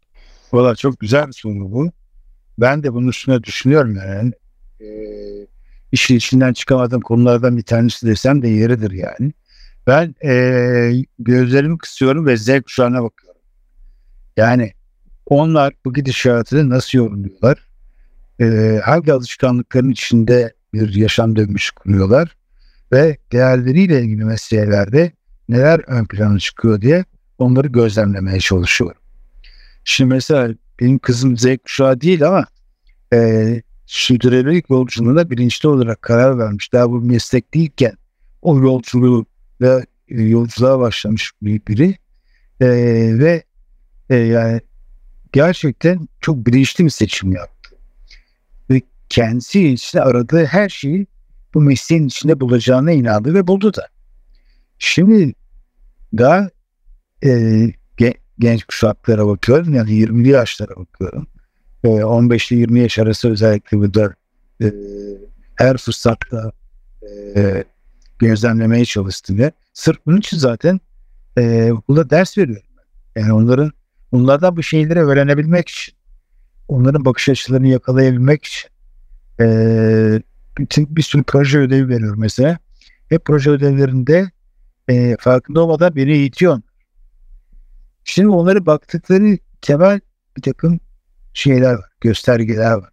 [0.52, 1.90] Valla çok güzel bir soru bu.
[2.58, 4.32] Ben de bunun üstüne düşünüyorum yani.
[4.80, 4.86] E,
[5.92, 9.32] işin içinden çıkamadığım konulardan bir tanesi desem de yeridir yani.
[9.86, 13.40] Ben e, gözlerimi kısıyorum ve Z kuşağına bakıyorum.
[14.36, 14.72] Yani
[15.26, 17.68] onlar bu gidişatı nasıl yorumluyorlar?
[18.40, 22.36] E, hangi alışkanlıkların içinde bir yaşam dönmüş kuruyorlar?
[22.92, 25.12] Ve değerleriyle ilgili meselelerde
[25.48, 27.04] neler ön plana çıkıyor diye
[27.38, 29.02] onları gözlemlemeye çalışıyorum.
[29.84, 32.46] Şimdi mesela benim kızım Z kuşağı değil ama
[33.12, 36.72] e, sürdürülebilirlik yolculuğuna bilinçli olarak karar vermiş.
[36.72, 37.92] Daha bu meslek değilken
[38.42, 39.26] o yolculuğu
[39.60, 41.96] ve e, yolculuğa başlamış biri
[42.60, 42.68] e,
[43.18, 43.42] ve
[44.10, 44.60] e, yani
[45.32, 47.76] gerçekten çok bilinçli bir seçim yaptı.
[48.70, 51.06] Ve kendisi için aradığı her şeyi
[51.54, 53.88] bu mesleğin içinde bulacağına inandı ve buldu da.
[54.78, 55.34] Şimdi
[56.18, 56.50] daha
[57.24, 57.30] e,
[57.96, 61.26] ge, genç kuşaklara bakıyorum yani 20'li yaşlara bakıyorum.
[61.84, 64.14] E, 15 ile 20 yaş arası özellikle burada
[64.62, 64.72] e,
[65.56, 66.52] her fırsatta
[67.36, 67.64] e,
[68.18, 70.80] gözlemlemeye çalıştım ve sırf bunun için zaten
[71.38, 72.66] e, okulda ders veriyorum.
[73.16, 73.72] Yani onların
[74.12, 75.94] onlardan bu şeyleri öğrenebilmek için,
[76.68, 78.70] onların bakış açılarını yakalayabilmek için
[79.40, 80.22] e,
[80.58, 82.58] bütün bir sürü proje ödevi veriyorum mesela.
[83.12, 84.30] Ve proje ödevlerinde
[84.88, 86.60] e, farkında olmadan beni eğitiyor.
[88.04, 90.00] Şimdi onları baktıkları temel
[90.36, 90.80] bir takım
[91.34, 92.90] şeyler var, göstergeler var.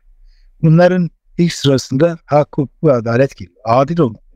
[0.62, 3.58] Bunların ilk sırasında hak, hukuk ve adalet geliyor.
[3.65, 4.30] Adil olmak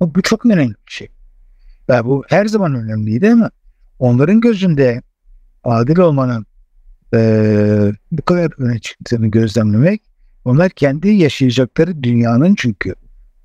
[0.00, 1.08] bu çok önemli bir şey.
[1.88, 3.50] Yani bu her zaman önemliydi ama
[3.98, 5.02] onların gözünde
[5.64, 6.46] adil olmanın
[7.14, 10.02] e, bu kadar öne çıktığını gözlemlemek
[10.44, 12.94] onlar kendi yaşayacakları dünyanın çünkü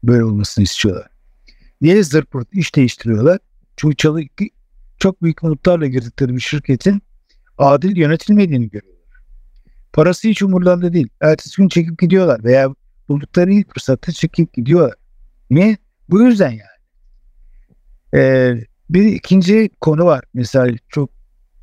[0.03, 1.07] böyle olmasını istiyorlar.
[1.81, 3.39] Niye zırpırt iş değiştiriyorlar?
[3.77, 4.21] Çünkü çalı,
[4.97, 7.01] çok büyük umutlarla girdikleri bir şirketin
[7.57, 8.94] adil yönetilmediğini görüyorlar.
[9.95, 11.07] Parası hiç umurlarında değil.
[11.21, 12.69] Ertesi gün çekip gidiyorlar veya
[13.09, 14.93] buldukları ilk fırsatta çekip gidiyorlar.
[15.49, 15.77] Niye?
[16.09, 16.75] Bu yüzden yani.
[18.13, 18.53] Ee,
[18.89, 20.23] bir ikinci konu var.
[20.33, 21.09] Mesela çok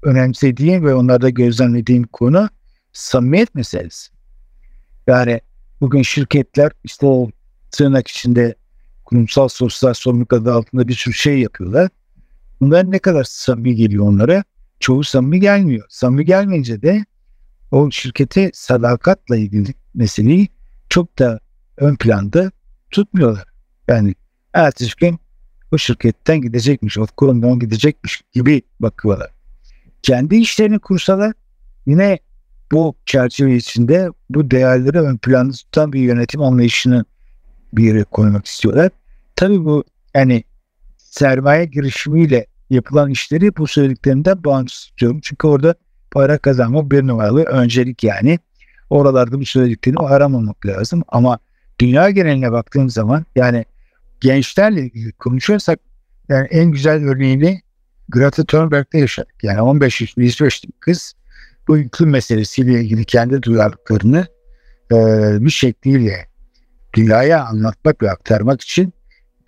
[0.03, 2.49] önemsediğim ve onlarda gözlemlediğim konu
[2.93, 4.13] samimiyet meselesi.
[5.07, 5.41] Yani
[5.81, 7.31] bugün şirketler işte o
[7.71, 8.55] tırnak içinde
[9.05, 11.89] kurumsal sosyal sorumluluk adı altında bir sürü şey yapıyorlar.
[12.61, 14.45] Bunlar ne kadar samimi geliyor onlara?
[14.81, 15.87] Çoğu samimi gelmiyor.
[15.89, 17.05] Samimi gelmeyince de
[17.73, 20.49] o şirkete sadakatla ilgili meseleyi
[20.89, 21.41] çok da
[21.77, 22.51] ön planda
[22.91, 23.45] tutmuyorlar.
[23.89, 24.15] Yani
[24.55, 25.19] ertesi gün
[25.73, 29.31] o şirketten gidecekmiş, o kurumdan gidecekmiş gibi bakıyorlar.
[30.03, 31.33] Kendi işlerini kursalar
[31.87, 32.19] yine
[32.73, 37.05] bu çerçeve içinde bu değerleri ön planda tutan bir yönetim anlayışını
[37.73, 38.91] bir yere koymak istiyorlar.
[39.37, 40.45] Tabii bu yani
[40.99, 45.21] sermaye girişimiyle yapılan işleri bu söylediklerinden bağımsız tutuyorum.
[45.23, 45.75] Çünkü orada
[46.13, 48.39] para kazanmak bir numaralı öncelik yani.
[48.91, 51.03] Oralarda bu söylediklerini aramamak lazım.
[51.09, 51.39] Ama
[51.81, 53.65] dünya geneline baktığım zaman yani
[54.21, 55.79] gençlerle konuşuyorsak
[56.29, 57.63] yani en güzel örneğini
[58.09, 59.35] Greta Thunberg'de yaşadık.
[59.43, 61.15] Yani 15 yaşında İsveçli kız
[61.69, 64.27] bu iklim meselesiyle ilgili kendi duyarlılıklarını
[64.93, 64.97] e,
[65.41, 66.29] bir şekliyle
[66.95, 68.93] dünyaya anlatmak ve aktarmak için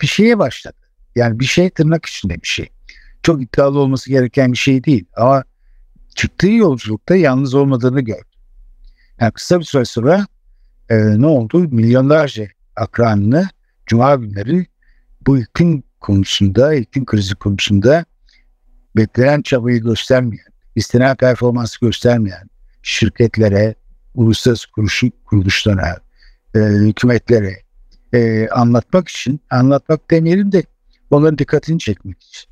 [0.01, 0.77] bir şeye başladı.
[1.15, 2.69] Yani bir şey tırnak içinde bir şey.
[3.23, 5.43] Çok iddialı olması gereken bir şey değil ama
[6.15, 8.35] çıktığı yolculukta yalnız olmadığını gördü.
[9.21, 10.27] Yani kısa bir süre sonra
[10.89, 11.59] e, ne oldu?
[11.59, 13.49] Milyonlarca akranını
[13.85, 14.65] Cuma günleri
[15.27, 18.05] bu iklim konusunda, iklim krizi konusunda
[18.97, 22.49] beklenen çabayı göstermeyen, istenen performansı göstermeyen
[22.83, 23.75] şirketlere,
[24.15, 25.97] uluslararası kuruluş, kuruluşlara,
[26.55, 27.55] e, hükümetlere
[28.13, 30.63] e, anlatmak için, anlatmak demeyelim de
[31.11, 32.49] onların dikkatini çekmek için.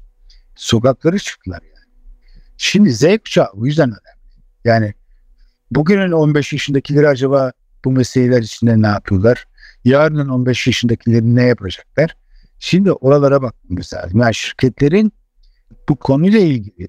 [0.55, 1.72] Sokaklara çıktılar.
[2.57, 4.33] Şimdi Z kuşağı o yüzden önemli.
[4.65, 4.93] Yani
[5.71, 7.51] bugünün 15 yaşındakileri acaba
[7.85, 9.45] bu meseleler içinde ne yapıyorlar?
[9.83, 12.15] Yarının 15 yaşındakileri ne yapacaklar?
[12.59, 14.19] Şimdi oralara bakmamız lazım.
[14.19, 15.13] Yani şirketlerin
[15.89, 16.87] bu konuyla ilgili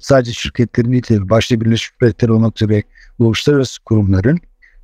[0.00, 2.82] sadece şirketlerin değil, başta Birleşmiş Milletler olmak üzere
[3.18, 4.38] uluslararası kurumların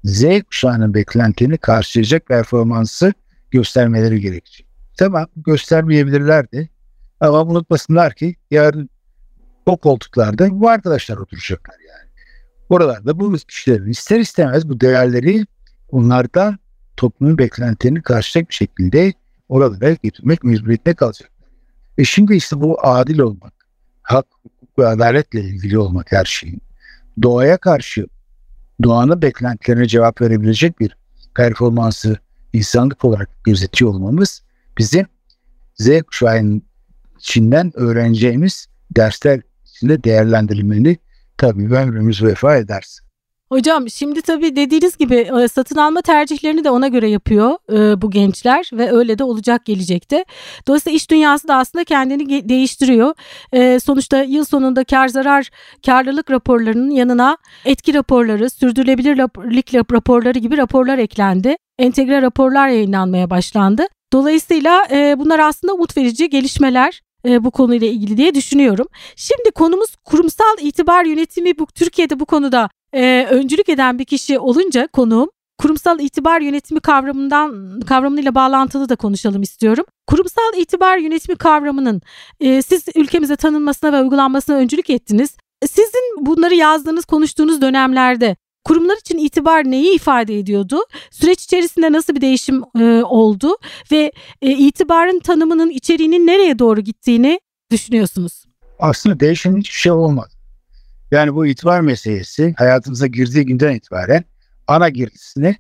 [0.04, 3.12] Z kuşağının beklentilerini karşılayacak performansı
[3.50, 4.66] göstermeleri gerekecek.
[4.98, 6.68] Tamam göstermeyebilirlerdi
[7.20, 8.90] ama unutmasınlar ki yarın
[9.68, 12.08] o koltuklarda bu arkadaşlar oturacaklar yani.
[12.68, 15.46] Oralarda bu kişilerin ister istemez bu değerleri
[15.90, 16.58] onlardan
[16.96, 19.12] toplumun beklentilerini karşılayacak bir şekilde
[19.48, 21.30] oralara getirmek mecburiyetine kalacak.
[21.98, 23.52] E şimdi işte bu adil olmak,
[24.02, 26.62] hak, hukuk ve adaletle ilgili olmak her şeyin.
[27.22, 28.06] Doğaya karşı,
[28.82, 30.96] doğanın beklentilerine cevap verebilecek bir
[31.34, 32.18] performansı
[32.52, 34.42] insanlık olarak gözetiyor olmamız
[34.78, 35.06] bizim
[35.74, 36.62] Z kuşağının
[37.18, 39.40] içinden öğreneceğimiz dersler
[39.78, 40.98] içinde değerlendirilmeli.
[41.36, 43.08] Tabii ömrümüz vefa ederse.
[43.48, 48.10] Hocam şimdi tabii dediğiniz gibi e, satın alma tercihlerini de ona göre yapıyor e, bu
[48.10, 50.24] gençler ve öyle de olacak gelecekte.
[50.66, 53.14] Dolayısıyla iş dünyası da aslında kendini değiştiriyor.
[53.52, 55.50] E, sonuçta yıl sonunda kar zarar
[55.86, 61.56] karlılık raporlarının yanına etki raporları, sürdürülebilirlik raporları gibi raporlar eklendi.
[61.78, 63.86] Entegre raporlar yayınlanmaya başlandı.
[64.12, 64.86] Dolayısıyla
[65.18, 67.00] bunlar aslında umut verici gelişmeler
[67.44, 68.86] bu konuyla ilgili diye düşünüyorum.
[69.16, 74.86] Şimdi konumuz kurumsal itibar yönetimi bu Türkiye'de bu konuda e, öncülük eden bir kişi olunca
[74.86, 79.84] konuğum kurumsal itibar yönetimi kavramından kavramıyla bağlantılı da konuşalım istiyorum.
[80.06, 82.02] Kurumsal itibar yönetimi kavramının
[82.40, 85.36] e, siz ülkemize tanınmasına ve uygulanmasına öncülük ettiniz.
[85.66, 88.36] Sizin bunları yazdığınız, konuştuğunuz dönemlerde
[88.68, 90.80] kurumlar için itibar neyi ifade ediyordu?
[91.10, 93.56] Süreç içerisinde nasıl bir değişim e, oldu
[93.92, 98.44] ve e, itibarın tanımının içeriğinin nereye doğru gittiğini düşünüyorsunuz?
[98.78, 100.30] Aslında değişen hiçbir şey olmadı.
[101.10, 104.24] Yani bu itibar meselesi hayatımıza girdiği günden itibaren
[104.66, 105.56] ana girdisini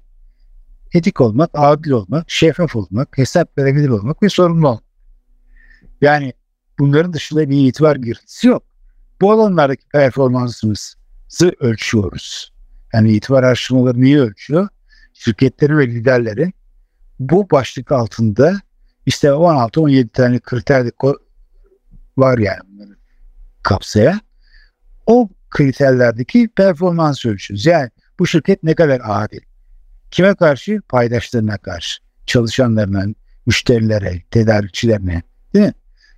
[0.94, 4.84] etik olmak, adil olmak, şeffaf olmak, hesap verebilir olmak ve sorumlu olmak.
[6.00, 6.32] Yani
[6.78, 8.62] bunların dışında bir itibar girdisi yok.
[9.20, 12.57] Bu alanlardaki performansımızı ölçüyoruz.
[12.92, 14.68] Yani itibar araştırmaları niye ölçüyor?
[15.12, 16.52] Şirketleri ve liderleri
[17.18, 18.60] bu başlık altında
[19.06, 20.90] işte 16-17 tane kriter
[22.16, 22.60] var yani
[23.62, 24.20] kapsayan.
[25.06, 27.66] O kriterlerdeki performans ölçüyoruz.
[27.66, 29.40] Yani bu şirket ne kadar adil?
[30.10, 30.80] Kime karşı?
[30.88, 32.02] Paydaşlarına karşı.
[32.26, 33.04] Çalışanlarına,
[33.46, 35.22] müşterilere, tedarikçilerine,
[35.54, 35.74] değil mi?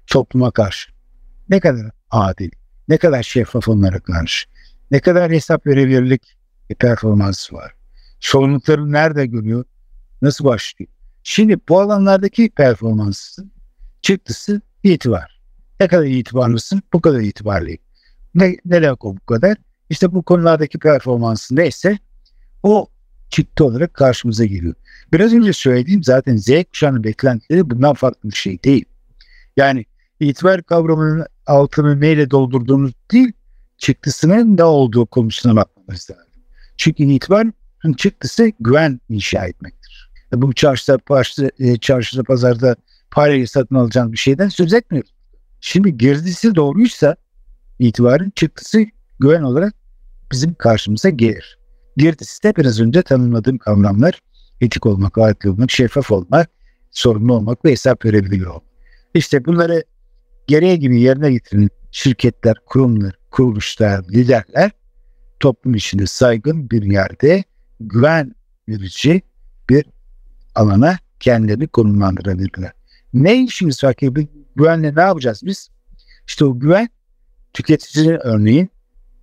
[0.06, 0.90] Topluma karşı.
[1.48, 2.50] Ne kadar adil?
[2.88, 4.48] Ne kadar şeffaf onlara karşı?
[4.90, 6.36] Ne kadar hesap verebilirlik
[6.70, 7.72] bir performansı var?
[8.20, 9.64] Sorumlulukları nerede görüyor?
[10.22, 10.90] Nasıl başlıyor?
[11.22, 13.52] Şimdi bu alanlardaki performansın
[14.02, 15.40] çıktısı itibar.
[15.80, 16.82] Ne kadar itibarlısın?
[16.92, 17.80] Bu kadar itibarlıyım.
[18.34, 19.56] Ne, ne demek o bu kadar?
[19.90, 21.98] İşte bu konulardaki performansı neyse
[22.62, 22.86] o
[23.30, 24.74] çıktı olarak karşımıza geliyor.
[25.12, 28.84] Biraz önce söylediğim zaten Z kuşağının beklentileri bundan farklı bir şey değil.
[29.56, 29.84] Yani
[30.20, 33.32] itibar kavramının altını neyle doldurduğunuz değil,
[33.78, 36.29] çıktısının ne olduğu konusuna bakmamız lazım.
[36.80, 37.54] Çünkü itibarın
[37.96, 40.10] çıktısı güven inşa etmektir.
[40.32, 42.76] E, bu çarşıda, çarşıda, e, çarşıda pazarda
[43.10, 45.14] parayı satın alacağınız bir şeyden söz etmiyoruz.
[45.60, 47.16] Şimdi girdisi doğruysa
[47.78, 48.86] itibarın çıktısı
[49.18, 49.74] güven olarak
[50.32, 51.58] bizim karşımıza gelir.
[51.96, 54.20] Girdisi de biraz önce tanımladığım kavramlar
[54.60, 56.50] etik olmak, adil olmak, şeffaf olmak,
[56.90, 58.64] sorumlu olmak ve hesap verebiliyor olmak.
[59.14, 59.84] İşte bunları
[60.46, 64.70] gereği gibi yerine getiren şirketler, kurumlar, kuruluşlar, liderler
[65.40, 67.44] toplum içinde saygın bir yerde
[67.80, 68.34] güven
[68.68, 69.22] verici
[69.70, 69.84] bir
[70.54, 72.72] alana kendilerini konumlandırabilirler.
[73.14, 74.12] Ne işimiz var ki?
[74.56, 75.68] Güvenle ne yapacağız biz?
[76.26, 76.88] İşte o güven
[77.52, 78.70] tüketicinin örneğin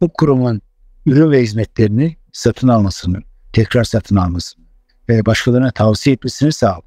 [0.02, 0.62] bu kurumun
[1.06, 3.18] ürün ve hizmetlerini satın almasını,
[3.54, 4.66] tekrar satın almasını
[5.10, 6.84] ve başkalarına tavsiye etmesini sağlıyor.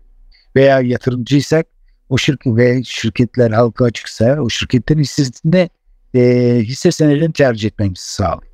[0.57, 1.67] Veya yatırımcıysak
[2.09, 5.69] o şirket ve şirketler halka açıksa o şirketlerin hissesinde
[6.15, 6.21] e,
[6.63, 8.50] hisse senedini tercih etmemizi sağlıyor.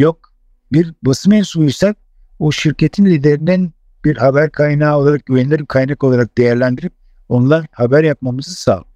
[0.00, 0.32] Yok
[0.72, 1.96] bir basın mensubuysak
[2.38, 3.72] o şirketin liderinin
[4.04, 6.92] bir haber kaynağı olarak güvenilir kaynak olarak değerlendirip
[7.28, 8.86] onlar haber yapmamızı sağlıyor.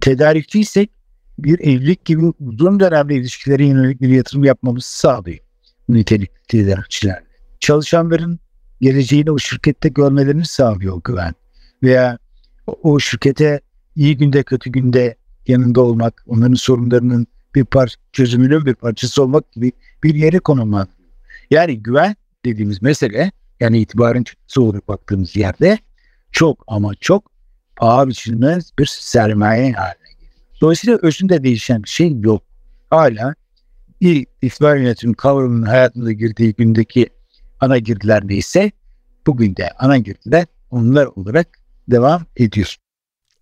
[0.00, 0.90] Tedarikçiysek
[1.38, 5.38] bir evlilik gibi uzun dönemli ilişkilere yönelik bir yatırım yapmamızı sağlıyor.
[5.88, 7.26] Nitelikli tedarikçilerle.
[7.60, 8.38] Çalışanların
[8.80, 11.34] geleceğini o şirkette görmelerini sağlıyor güven.
[11.82, 12.18] Veya
[12.66, 13.60] o, o şirkete
[13.96, 19.72] iyi günde kötü günde yanında olmak, onların sorunlarının bir par çözümünün bir parçası olmak gibi
[20.02, 21.10] bir yere konumlandırıyor.
[21.50, 25.78] Yani güven dediğimiz mesele yani itibarın çıktısı olarak baktığımız yerde
[26.32, 27.30] çok ama çok
[27.76, 30.32] paha biçilmez bir sermaye haline geliyor.
[30.60, 32.42] Dolayısıyla özünde değişen bir şey yok.
[32.90, 33.34] Hala
[34.00, 37.08] bir itibar yönetimi kavramının hayatımıza girdiği gündeki
[37.60, 38.72] ana girdiler neyse
[39.26, 41.48] bugün de ana girdiler onlar olarak
[41.88, 42.76] devam ediyor.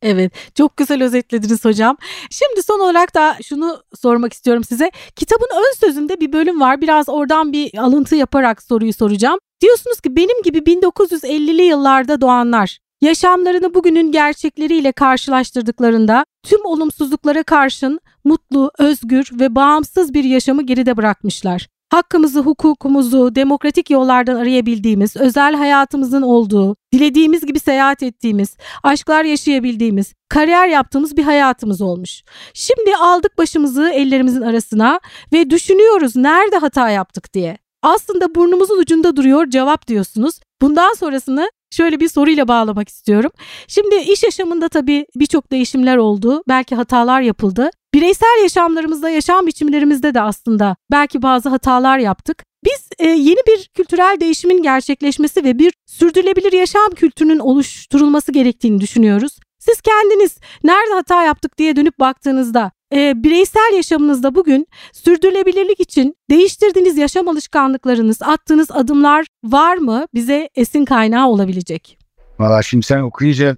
[0.03, 1.97] Evet, çok güzel özetlediniz hocam.
[2.31, 4.91] Şimdi son olarak da şunu sormak istiyorum size.
[5.17, 6.81] Kitabın ön sözünde bir bölüm var.
[6.81, 9.39] Biraz oradan bir alıntı yaparak soruyu soracağım.
[9.61, 18.71] Diyorsunuz ki benim gibi 1950'li yıllarda doğanlar yaşamlarını bugünün gerçekleriyle karşılaştırdıklarında tüm olumsuzluklara karşın mutlu,
[18.79, 21.69] özgür ve bağımsız bir yaşamı geride bırakmışlar.
[21.93, 30.69] Hakkımızı, hukukumuzu demokratik yollardan arayabildiğimiz, özel hayatımızın olduğu, dilediğimiz gibi seyahat ettiğimiz, aşklar yaşayabildiğimiz, kariyer
[30.69, 32.23] yaptığımız bir hayatımız olmuş.
[32.55, 35.01] Şimdi aldık başımızı ellerimizin arasına
[35.33, 37.59] ve düşünüyoruz nerede hata yaptık diye.
[37.83, 40.41] Aslında burnumuzun ucunda duruyor cevap diyorsunuz.
[40.63, 43.31] Bundan sonrasını şöyle bir soruyla bağlamak istiyorum.
[43.69, 46.43] Şimdi iş yaşamında tabii birçok değişimler oldu.
[46.49, 47.71] Belki hatalar yapıldı.
[47.95, 52.45] Bireysel yaşamlarımızda, yaşam biçimlerimizde de aslında belki bazı hatalar yaptık.
[52.65, 59.39] Biz e, yeni bir kültürel değişimin gerçekleşmesi ve bir sürdürülebilir yaşam kültürünün oluşturulması gerektiğini düşünüyoruz.
[59.59, 66.99] Siz kendiniz nerede hata yaptık diye dönüp baktığınızda e, bireysel yaşamınızda bugün sürdürülebilirlik için değiştirdiğiniz
[66.99, 70.07] yaşam alışkanlıklarınız, attığınız adımlar var mı?
[70.15, 71.99] Bize esin kaynağı olabilecek.
[72.39, 73.57] Valla şimdi sen okuyunca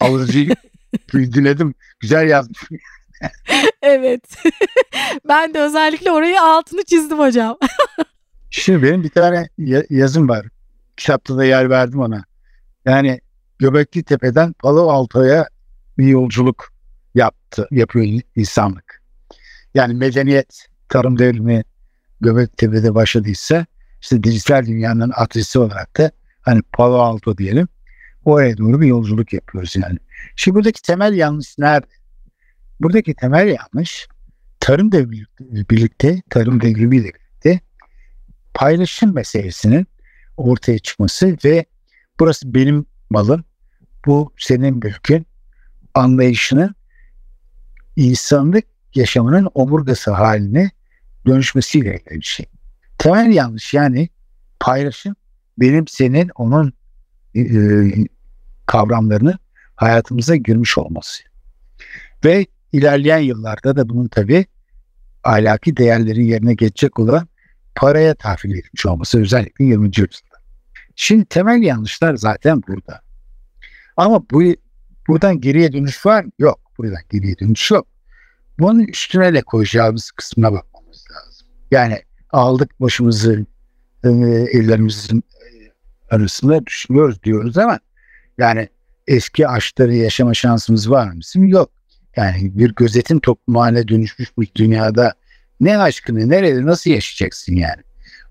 [0.00, 0.50] alıcıyı
[1.12, 1.74] dinledim.
[2.00, 2.58] Güzel yazmış.
[3.82, 4.22] Evet.
[5.28, 7.58] ben de özellikle orayı altını çizdim hocam.
[8.50, 9.48] Şimdi benim bir tane
[9.90, 10.46] yazım var.
[10.96, 12.24] Kitapta da yer verdim ona.
[12.84, 13.20] Yani
[13.58, 15.48] Göbekli Tepe'den Palo Alto'ya
[15.98, 16.72] bir yolculuk
[17.14, 19.02] yaptı, yapıyor insanlık.
[19.74, 21.64] Yani medeniyet, tarım devrimi
[22.20, 23.66] Göbektepe'de başladıysa
[24.00, 27.68] işte dijital dünyanın adresi olarak da hani Palo Alto diyelim
[28.24, 29.98] oraya doğru bir yolculuk yapıyoruz yani.
[30.36, 31.86] Şimdi buradaki temel yanlış nerede?
[32.80, 34.08] Buradaki temel yanlış
[34.60, 37.60] tarım devrimiyle birlikte, tarım devrimiyle birlikte
[38.54, 39.86] paylaşım meselesinin
[40.36, 41.64] ortaya çıkması ve
[42.20, 43.44] burası benim malım,
[44.06, 45.26] bu senin mülkün
[45.94, 46.74] anlayışının
[47.96, 48.64] insanlık
[48.94, 50.70] yaşamının omurgası haline
[51.26, 52.46] dönüşmesiyle ilgili bir şey.
[52.98, 54.08] Temel yanlış yani
[54.60, 55.16] paylaşım
[55.58, 56.72] benim senin onun
[57.36, 57.44] e,
[58.66, 59.38] kavramlarını
[59.76, 61.22] hayatımıza girmiş olması.
[62.24, 64.46] Ve ilerleyen yıllarda da bunun tabi
[65.24, 67.28] ahlaki değerlerin yerine geçecek olan
[67.74, 69.86] paraya tahvil edilmiş olması özellikle 20.
[69.86, 70.38] yüzyılda.
[70.96, 73.00] Şimdi temel yanlışlar zaten burada.
[73.96, 74.42] Ama bu
[75.08, 76.30] buradan geriye dönüş var mı?
[76.38, 76.60] Yok.
[76.78, 77.86] Buradan geriye dönüş yok.
[78.58, 81.46] Bunun üstüne de koyacağımız kısmına bakmamız lazım.
[81.70, 83.46] Yani aldık başımızı
[84.04, 84.08] e,
[84.52, 85.48] ellerimizin e,
[86.14, 87.78] arasında düşünüyoruz diyoruz ama
[88.38, 88.68] yani
[89.06, 91.50] eski aşkları yaşama şansımız var mı?
[91.50, 91.70] Yok.
[92.18, 95.14] Yani bir gözetim toplumu haline dönüşmüş bu dünyada
[95.60, 97.82] ne aşkını nerede nasıl yaşayacaksın yani?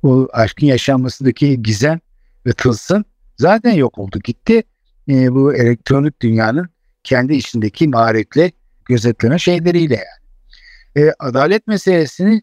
[0.03, 1.99] O aşkın yaşanmasındaki gizem
[2.45, 3.05] ve tılsım
[3.37, 4.63] zaten yok oldu gitti.
[5.09, 6.69] E, bu elektronik dünyanın
[7.03, 8.51] kendi içindeki maharetle
[8.85, 11.07] gözetleme şeyleriyle yani.
[11.07, 12.41] E, adalet meselesini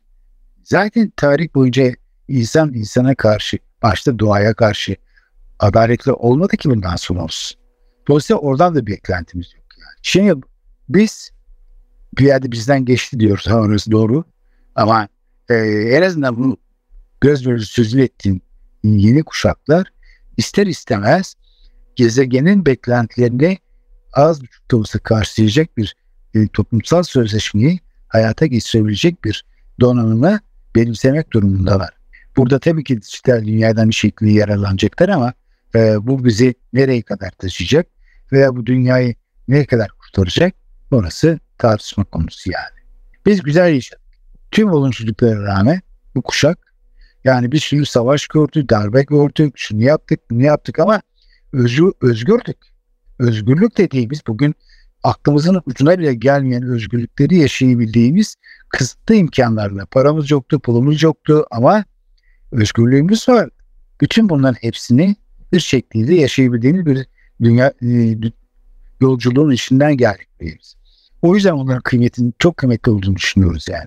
[0.62, 1.92] zaten tarih boyunca
[2.28, 4.96] insan insana karşı, başta doğaya karşı
[5.58, 7.60] adaletli olmadı ki bundan sonra olsun.
[8.08, 9.64] Dolayısıyla oradan da bir beklentimiz yok.
[9.80, 9.98] Yani.
[10.02, 10.34] Şimdi
[10.88, 11.33] biz
[12.18, 13.46] bir yerde bizden geçti diyoruz.
[13.46, 14.24] Ha orası doğru.
[14.74, 15.08] Ama
[15.48, 15.54] e,
[15.90, 16.56] en azından bunu
[17.20, 18.40] göz gözü sözünü ettiğim
[18.84, 19.86] yeni kuşaklar
[20.36, 21.34] ister istemez
[21.96, 23.58] gezegenin beklentilerini
[24.12, 25.96] az buçuk da olsa karşılayacak bir
[26.34, 29.44] e, toplumsal sözleşmeyi hayata geçirebilecek bir
[29.80, 30.40] donanımı
[30.76, 31.90] benimsemek durumundalar.
[32.36, 35.32] Burada tabii ki dijital dünyadan bir şekilde yararlanacaklar ama
[35.74, 37.86] e, bu bizi nereye kadar taşıyacak
[38.32, 39.14] veya bu dünyayı
[39.48, 40.54] nereye kadar kurtaracak
[40.90, 42.86] orası tartışma konusu yani.
[43.26, 44.00] Biz güzel yaşadık.
[44.50, 45.80] Tüm olumsuzluklara rağmen
[46.14, 46.74] bu kuşak
[47.24, 51.02] yani bir sürü savaş gördük, darbe gördük, şunu yaptık, bunu yaptık ama
[51.52, 52.56] özgür, özgürdük.
[53.18, 54.54] Özgürlük dediğimiz bugün
[55.02, 58.36] aklımızın ucuna bile gelmeyen özgürlükleri yaşayabildiğimiz
[58.68, 59.86] kısıtlı imkanlarla.
[59.86, 61.84] Paramız yoktu, pulumuz yoktu ama
[62.52, 63.48] özgürlüğümüz var.
[64.00, 65.16] Bütün bunların hepsini
[65.52, 67.06] bir şekilde yaşayabildiğimiz bir
[67.42, 68.18] dünya e,
[69.00, 70.76] yolculuğun içinden geldik biz.
[71.24, 73.86] O yüzden onların kıymetinin çok kıymetli olduğunu düşünüyoruz yani.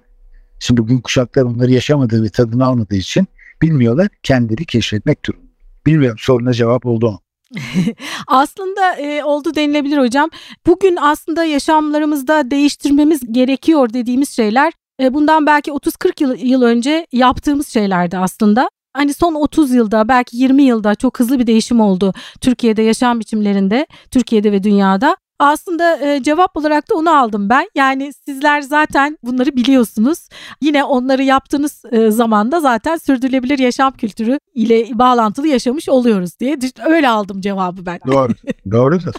[0.60, 3.28] Şimdi bugün kuşaklar onları yaşamadığı ve tadını almadığı için
[3.62, 5.52] bilmiyorlar, kendileri keşfetmek durumunda.
[5.86, 7.20] Bilmiyorum soruna cevap oldu mu?
[8.28, 10.30] aslında e, oldu denilebilir hocam.
[10.66, 17.68] Bugün aslında yaşamlarımızda değiştirmemiz gerekiyor dediğimiz şeyler e, bundan belki 30-40 yıl, yıl önce yaptığımız
[17.68, 18.70] şeylerdi aslında.
[18.94, 23.88] Hani son 30 yılda belki 20 yılda çok hızlı bir değişim oldu Türkiye'de yaşam biçimlerinde,
[24.12, 25.18] Türkiye'de ve dünyada.
[25.40, 27.70] Aslında e, cevap olarak da onu aldım ben.
[27.76, 30.30] Yani sizler zaten bunları biliyorsunuz.
[30.62, 37.10] Yine onları yaptığınız e, zamanda zaten sürdürülebilir yaşam kültürü ile bağlantılı yaşamış oluyoruz diye öyle
[37.10, 38.00] aldım cevabı ben.
[38.08, 38.34] Doğru.
[38.72, 39.14] Doğrudur.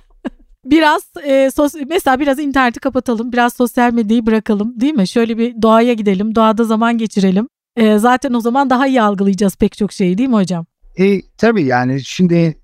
[0.64, 5.08] biraz e, sos mesela biraz interneti kapatalım, biraz sosyal medyayı bırakalım, değil mi?
[5.08, 7.48] Şöyle bir doğaya gidelim, doğada zaman geçirelim.
[7.76, 10.66] E, zaten o zaman daha iyi algılayacağız pek çok şeyi, değil mi hocam?
[10.98, 12.58] E, tabii yani şimdi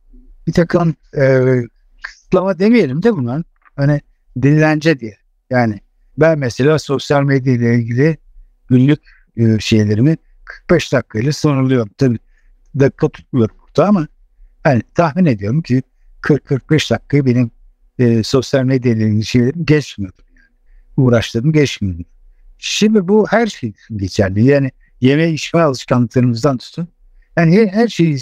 [0.47, 1.23] bir takım e,
[2.35, 3.43] kısıtlama demeyelim de bunlar.
[3.77, 4.01] Hani
[4.43, 5.17] dinlence diye.
[5.51, 5.81] Yani
[6.19, 8.17] ben mesela sosyal medya ile ilgili
[8.69, 9.01] günlük
[9.37, 11.91] e, şeylerimi 45 dakikayla sınırlıyorum.
[11.99, 12.19] Tabii
[12.79, 14.09] dakika tutmuyorum burada ama
[14.63, 15.83] hani tahmin ediyorum ki
[16.23, 17.51] 40-45 dakikayı benim
[17.99, 20.25] e, sosyal medya ile ilgili şeylerim geçmiyordur.
[20.37, 20.49] Yani.
[20.97, 22.05] Uğraştığım geçmiyordur.
[22.59, 24.45] Şimdi bu her şey geçerli.
[24.47, 24.71] Yani
[25.01, 26.89] yeme içme alışkanlıklarımızdan tutun.
[27.37, 28.19] Yani her şeyi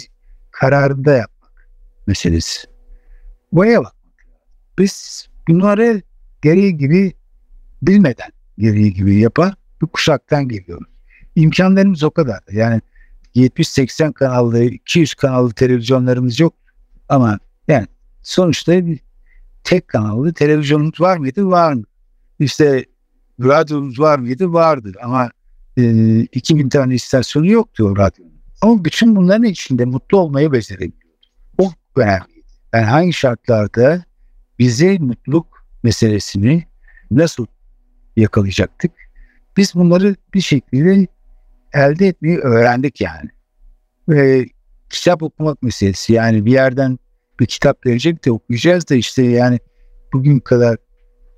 [0.51, 1.67] kararında yapmak
[2.07, 2.67] meselesi.
[3.51, 4.02] Buraya bak.
[4.79, 6.01] Biz bunları
[6.41, 7.13] gereği gibi
[7.81, 10.87] bilmeden gereği gibi yapar bir kuşaktan geliyoruz.
[11.35, 12.39] İmkanlarımız o kadar.
[12.51, 12.81] Yani
[13.35, 16.53] 70-80 kanallı, 200 kanallı televizyonlarımız yok.
[17.09, 17.87] Ama yani
[18.23, 18.99] sonuçta bir
[19.63, 21.45] tek kanallı televizyonumuz var mıydı?
[21.45, 21.83] Var mı?
[22.39, 22.85] İşte
[23.41, 24.53] radyomuz var mıydı?
[24.53, 24.91] Vardı.
[25.03, 25.31] Ama
[25.77, 28.33] e, 2000 tane istasyonu yoktu o radyonun.
[28.61, 31.17] Ama bütün bunların içinde mutlu olmayı becerebiliyordu.
[31.57, 32.43] O önemli.
[32.73, 34.03] Yani hangi şartlarda
[34.63, 36.63] bize mutluluk meselesini
[37.11, 37.45] nasıl
[38.15, 38.91] yakalayacaktık?
[39.57, 41.07] Biz bunları bir şekilde
[41.73, 43.29] elde etmeyi öğrendik yani.
[44.09, 44.45] Ve
[44.89, 46.99] kitap okumak meselesi yani bir yerden
[47.39, 49.59] bir kitap verecek de okuyacağız da işte yani
[50.13, 50.77] bugün kadar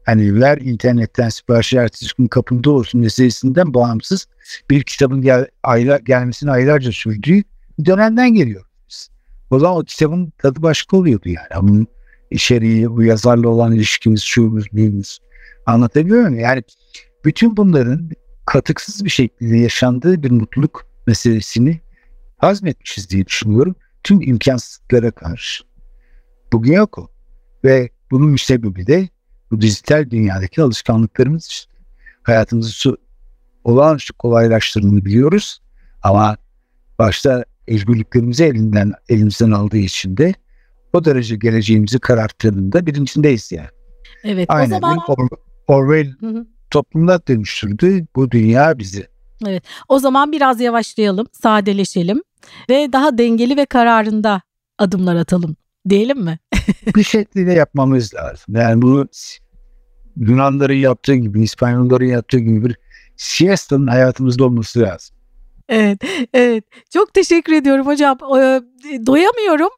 [0.06, 4.28] hani ver internetten sipariş ertesi kapında olsun meselesinden bağımsız
[4.70, 7.44] bir kitabın gel, aylar, gelmesine aylarca sürdüğü
[7.80, 9.10] bir dönemden geliyoruz.
[9.50, 11.68] O zaman o kitabın tadı başka oluyordu yani.
[11.68, 11.88] Bunun
[12.32, 15.20] içeriği, bu yazarla olan ilişkimiz, şuumuz, büyümüz.
[15.66, 16.40] Anlatabiliyor muyum?
[16.40, 16.64] Yani
[17.26, 18.10] bütün bunların
[18.46, 21.80] katıksız bir şekilde yaşandığı bir mutluluk meselesini
[22.38, 23.76] hazmetmişiz diye düşünüyorum.
[24.04, 25.64] Tüm imkansızlıklara karşı.
[26.54, 27.10] Bugün yok o.
[27.64, 29.10] Ve bunun sebebi de
[29.52, 31.72] bu dijital dünyadaki alışkanlıklarımız işte.
[32.24, 32.98] Hayatımızı su,
[33.64, 35.62] olağanüstü kolaylaştırdığını biliyoruz.
[36.04, 36.38] Ama
[37.00, 40.34] başta özgürlüklerimizi elinden, elimizden aldığı için de
[40.96, 43.70] o derece geleceğimizi kararttığında birincindeyiz yani.
[44.24, 44.78] Evet Aynen.
[44.78, 45.00] o zaman...
[45.08, 45.28] Or
[45.68, 46.48] Orwell hı hı.
[46.72, 49.08] toplumda dönüştürdü bu dünya bizi.
[49.48, 52.22] Evet o zaman biraz yavaşlayalım, sadeleşelim
[52.70, 54.42] ve daha dengeli ve kararında
[54.78, 55.56] adımlar atalım
[55.90, 56.40] diyelim mi?
[56.96, 58.56] bir şekilde yapmamız lazım.
[58.56, 59.06] Yani bu
[60.18, 62.76] Yunanların yaptığı gibi, İspanyolların yaptığı gibi bir
[63.18, 65.16] siesta'nın hayatımızda olması lazım.
[65.70, 65.98] Evet,
[66.34, 66.64] evet.
[66.94, 68.18] Çok teşekkür ediyorum hocam.
[69.06, 69.70] Doyamıyorum.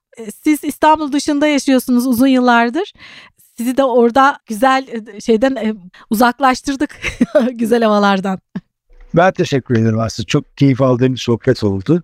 [0.43, 2.93] Siz İstanbul dışında yaşıyorsunuz uzun yıllardır.
[3.57, 4.87] Sizi de orada güzel
[5.19, 5.77] şeyden
[6.09, 6.99] uzaklaştırdık
[7.53, 8.39] güzel havalardan.
[9.15, 10.27] Ben teşekkür ederim aslında.
[10.27, 12.03] Çok keyif aldığım bir sohbet oldu.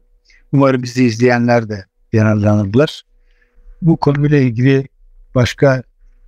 [0.53, 3.03] Umarım bizi izleyenler de yararlanırlar.
[3.81, 4.87] Bu konuyla ilgili
[5.35, 5.83] başka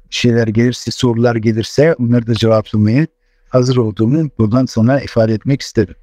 [0.10, 3.08] şeyler gelirse, sorular gelirse onları da cevaplamaya
[3.50, 5.96] hazır olduğumu buradan sonra ifade etmek isterim.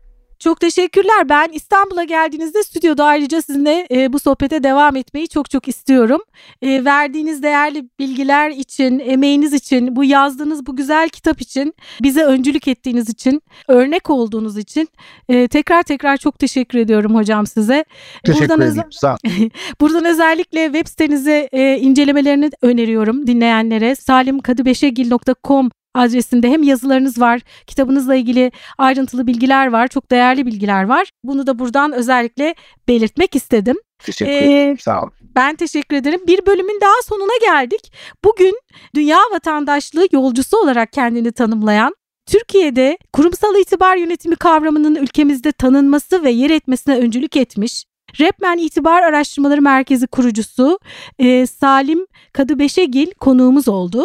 [0.44, 1.28] Çok teşekkürler.
[1.28, 6.20] Ben İstanbul'a geldiğinizde stüdyoda ayrıca sizinle e, bu sohbete devam etmeyi çok çok istiyorum.
[6.62, 12.68] E, verdiğiniz değerli bilgiler için, emeğiniz için, bu yazdığınız bu güzel kitap için, bize öncülük
[12.68, 14.88] ettiğiniz için, örnek olduğunuz için
[15.28, 17.84] e, tekrar tekrar çok teşekkür ediyorum hocam size.
[18.24, 18.92] Teşekkür Buradan ederim.
[18.92, 19.16] Sağ
[19.80, 23.94] Buradan özellikle web sitenizi e, incelemelerini öneriyorum dinleyenlere.
[23.96, 31.10] salimkadıbeşegil.com adresinde hem yazılarınız var, kitabınızla ilgili ayrıntılı bilgiler var, çok değerli bilgiler var.
[31.24, 32.54] Bunu da buradan özellikle
[32.88, 33.76] belirtmek istedim.
[33.98, 34.74] Teşekkür ederim.
[34.74, 35.12] Ee, Sağ olun.
[35.34, 36.20] Ben teşekkür ederim.
[36.26, 37.92] Bir bölümün daha sonuna geldik.
[38.24, 38.60] Bugün
[38.94, 41.94] dünya vatandaşlığı yolcusu olarak kendini tanımlayan
[42.26, 47.84] Türkiye'de kurumsal itibar yönetimi kavramının ülkemizde tanınması ve yer etmesine öncülük etmiş
[48.20, 50.78] Repmen İtibar Araştırmaları Merkezi kurucusu
[51.18, 54.04] e, Salim Kadıbeşegil konuğumuz oldu.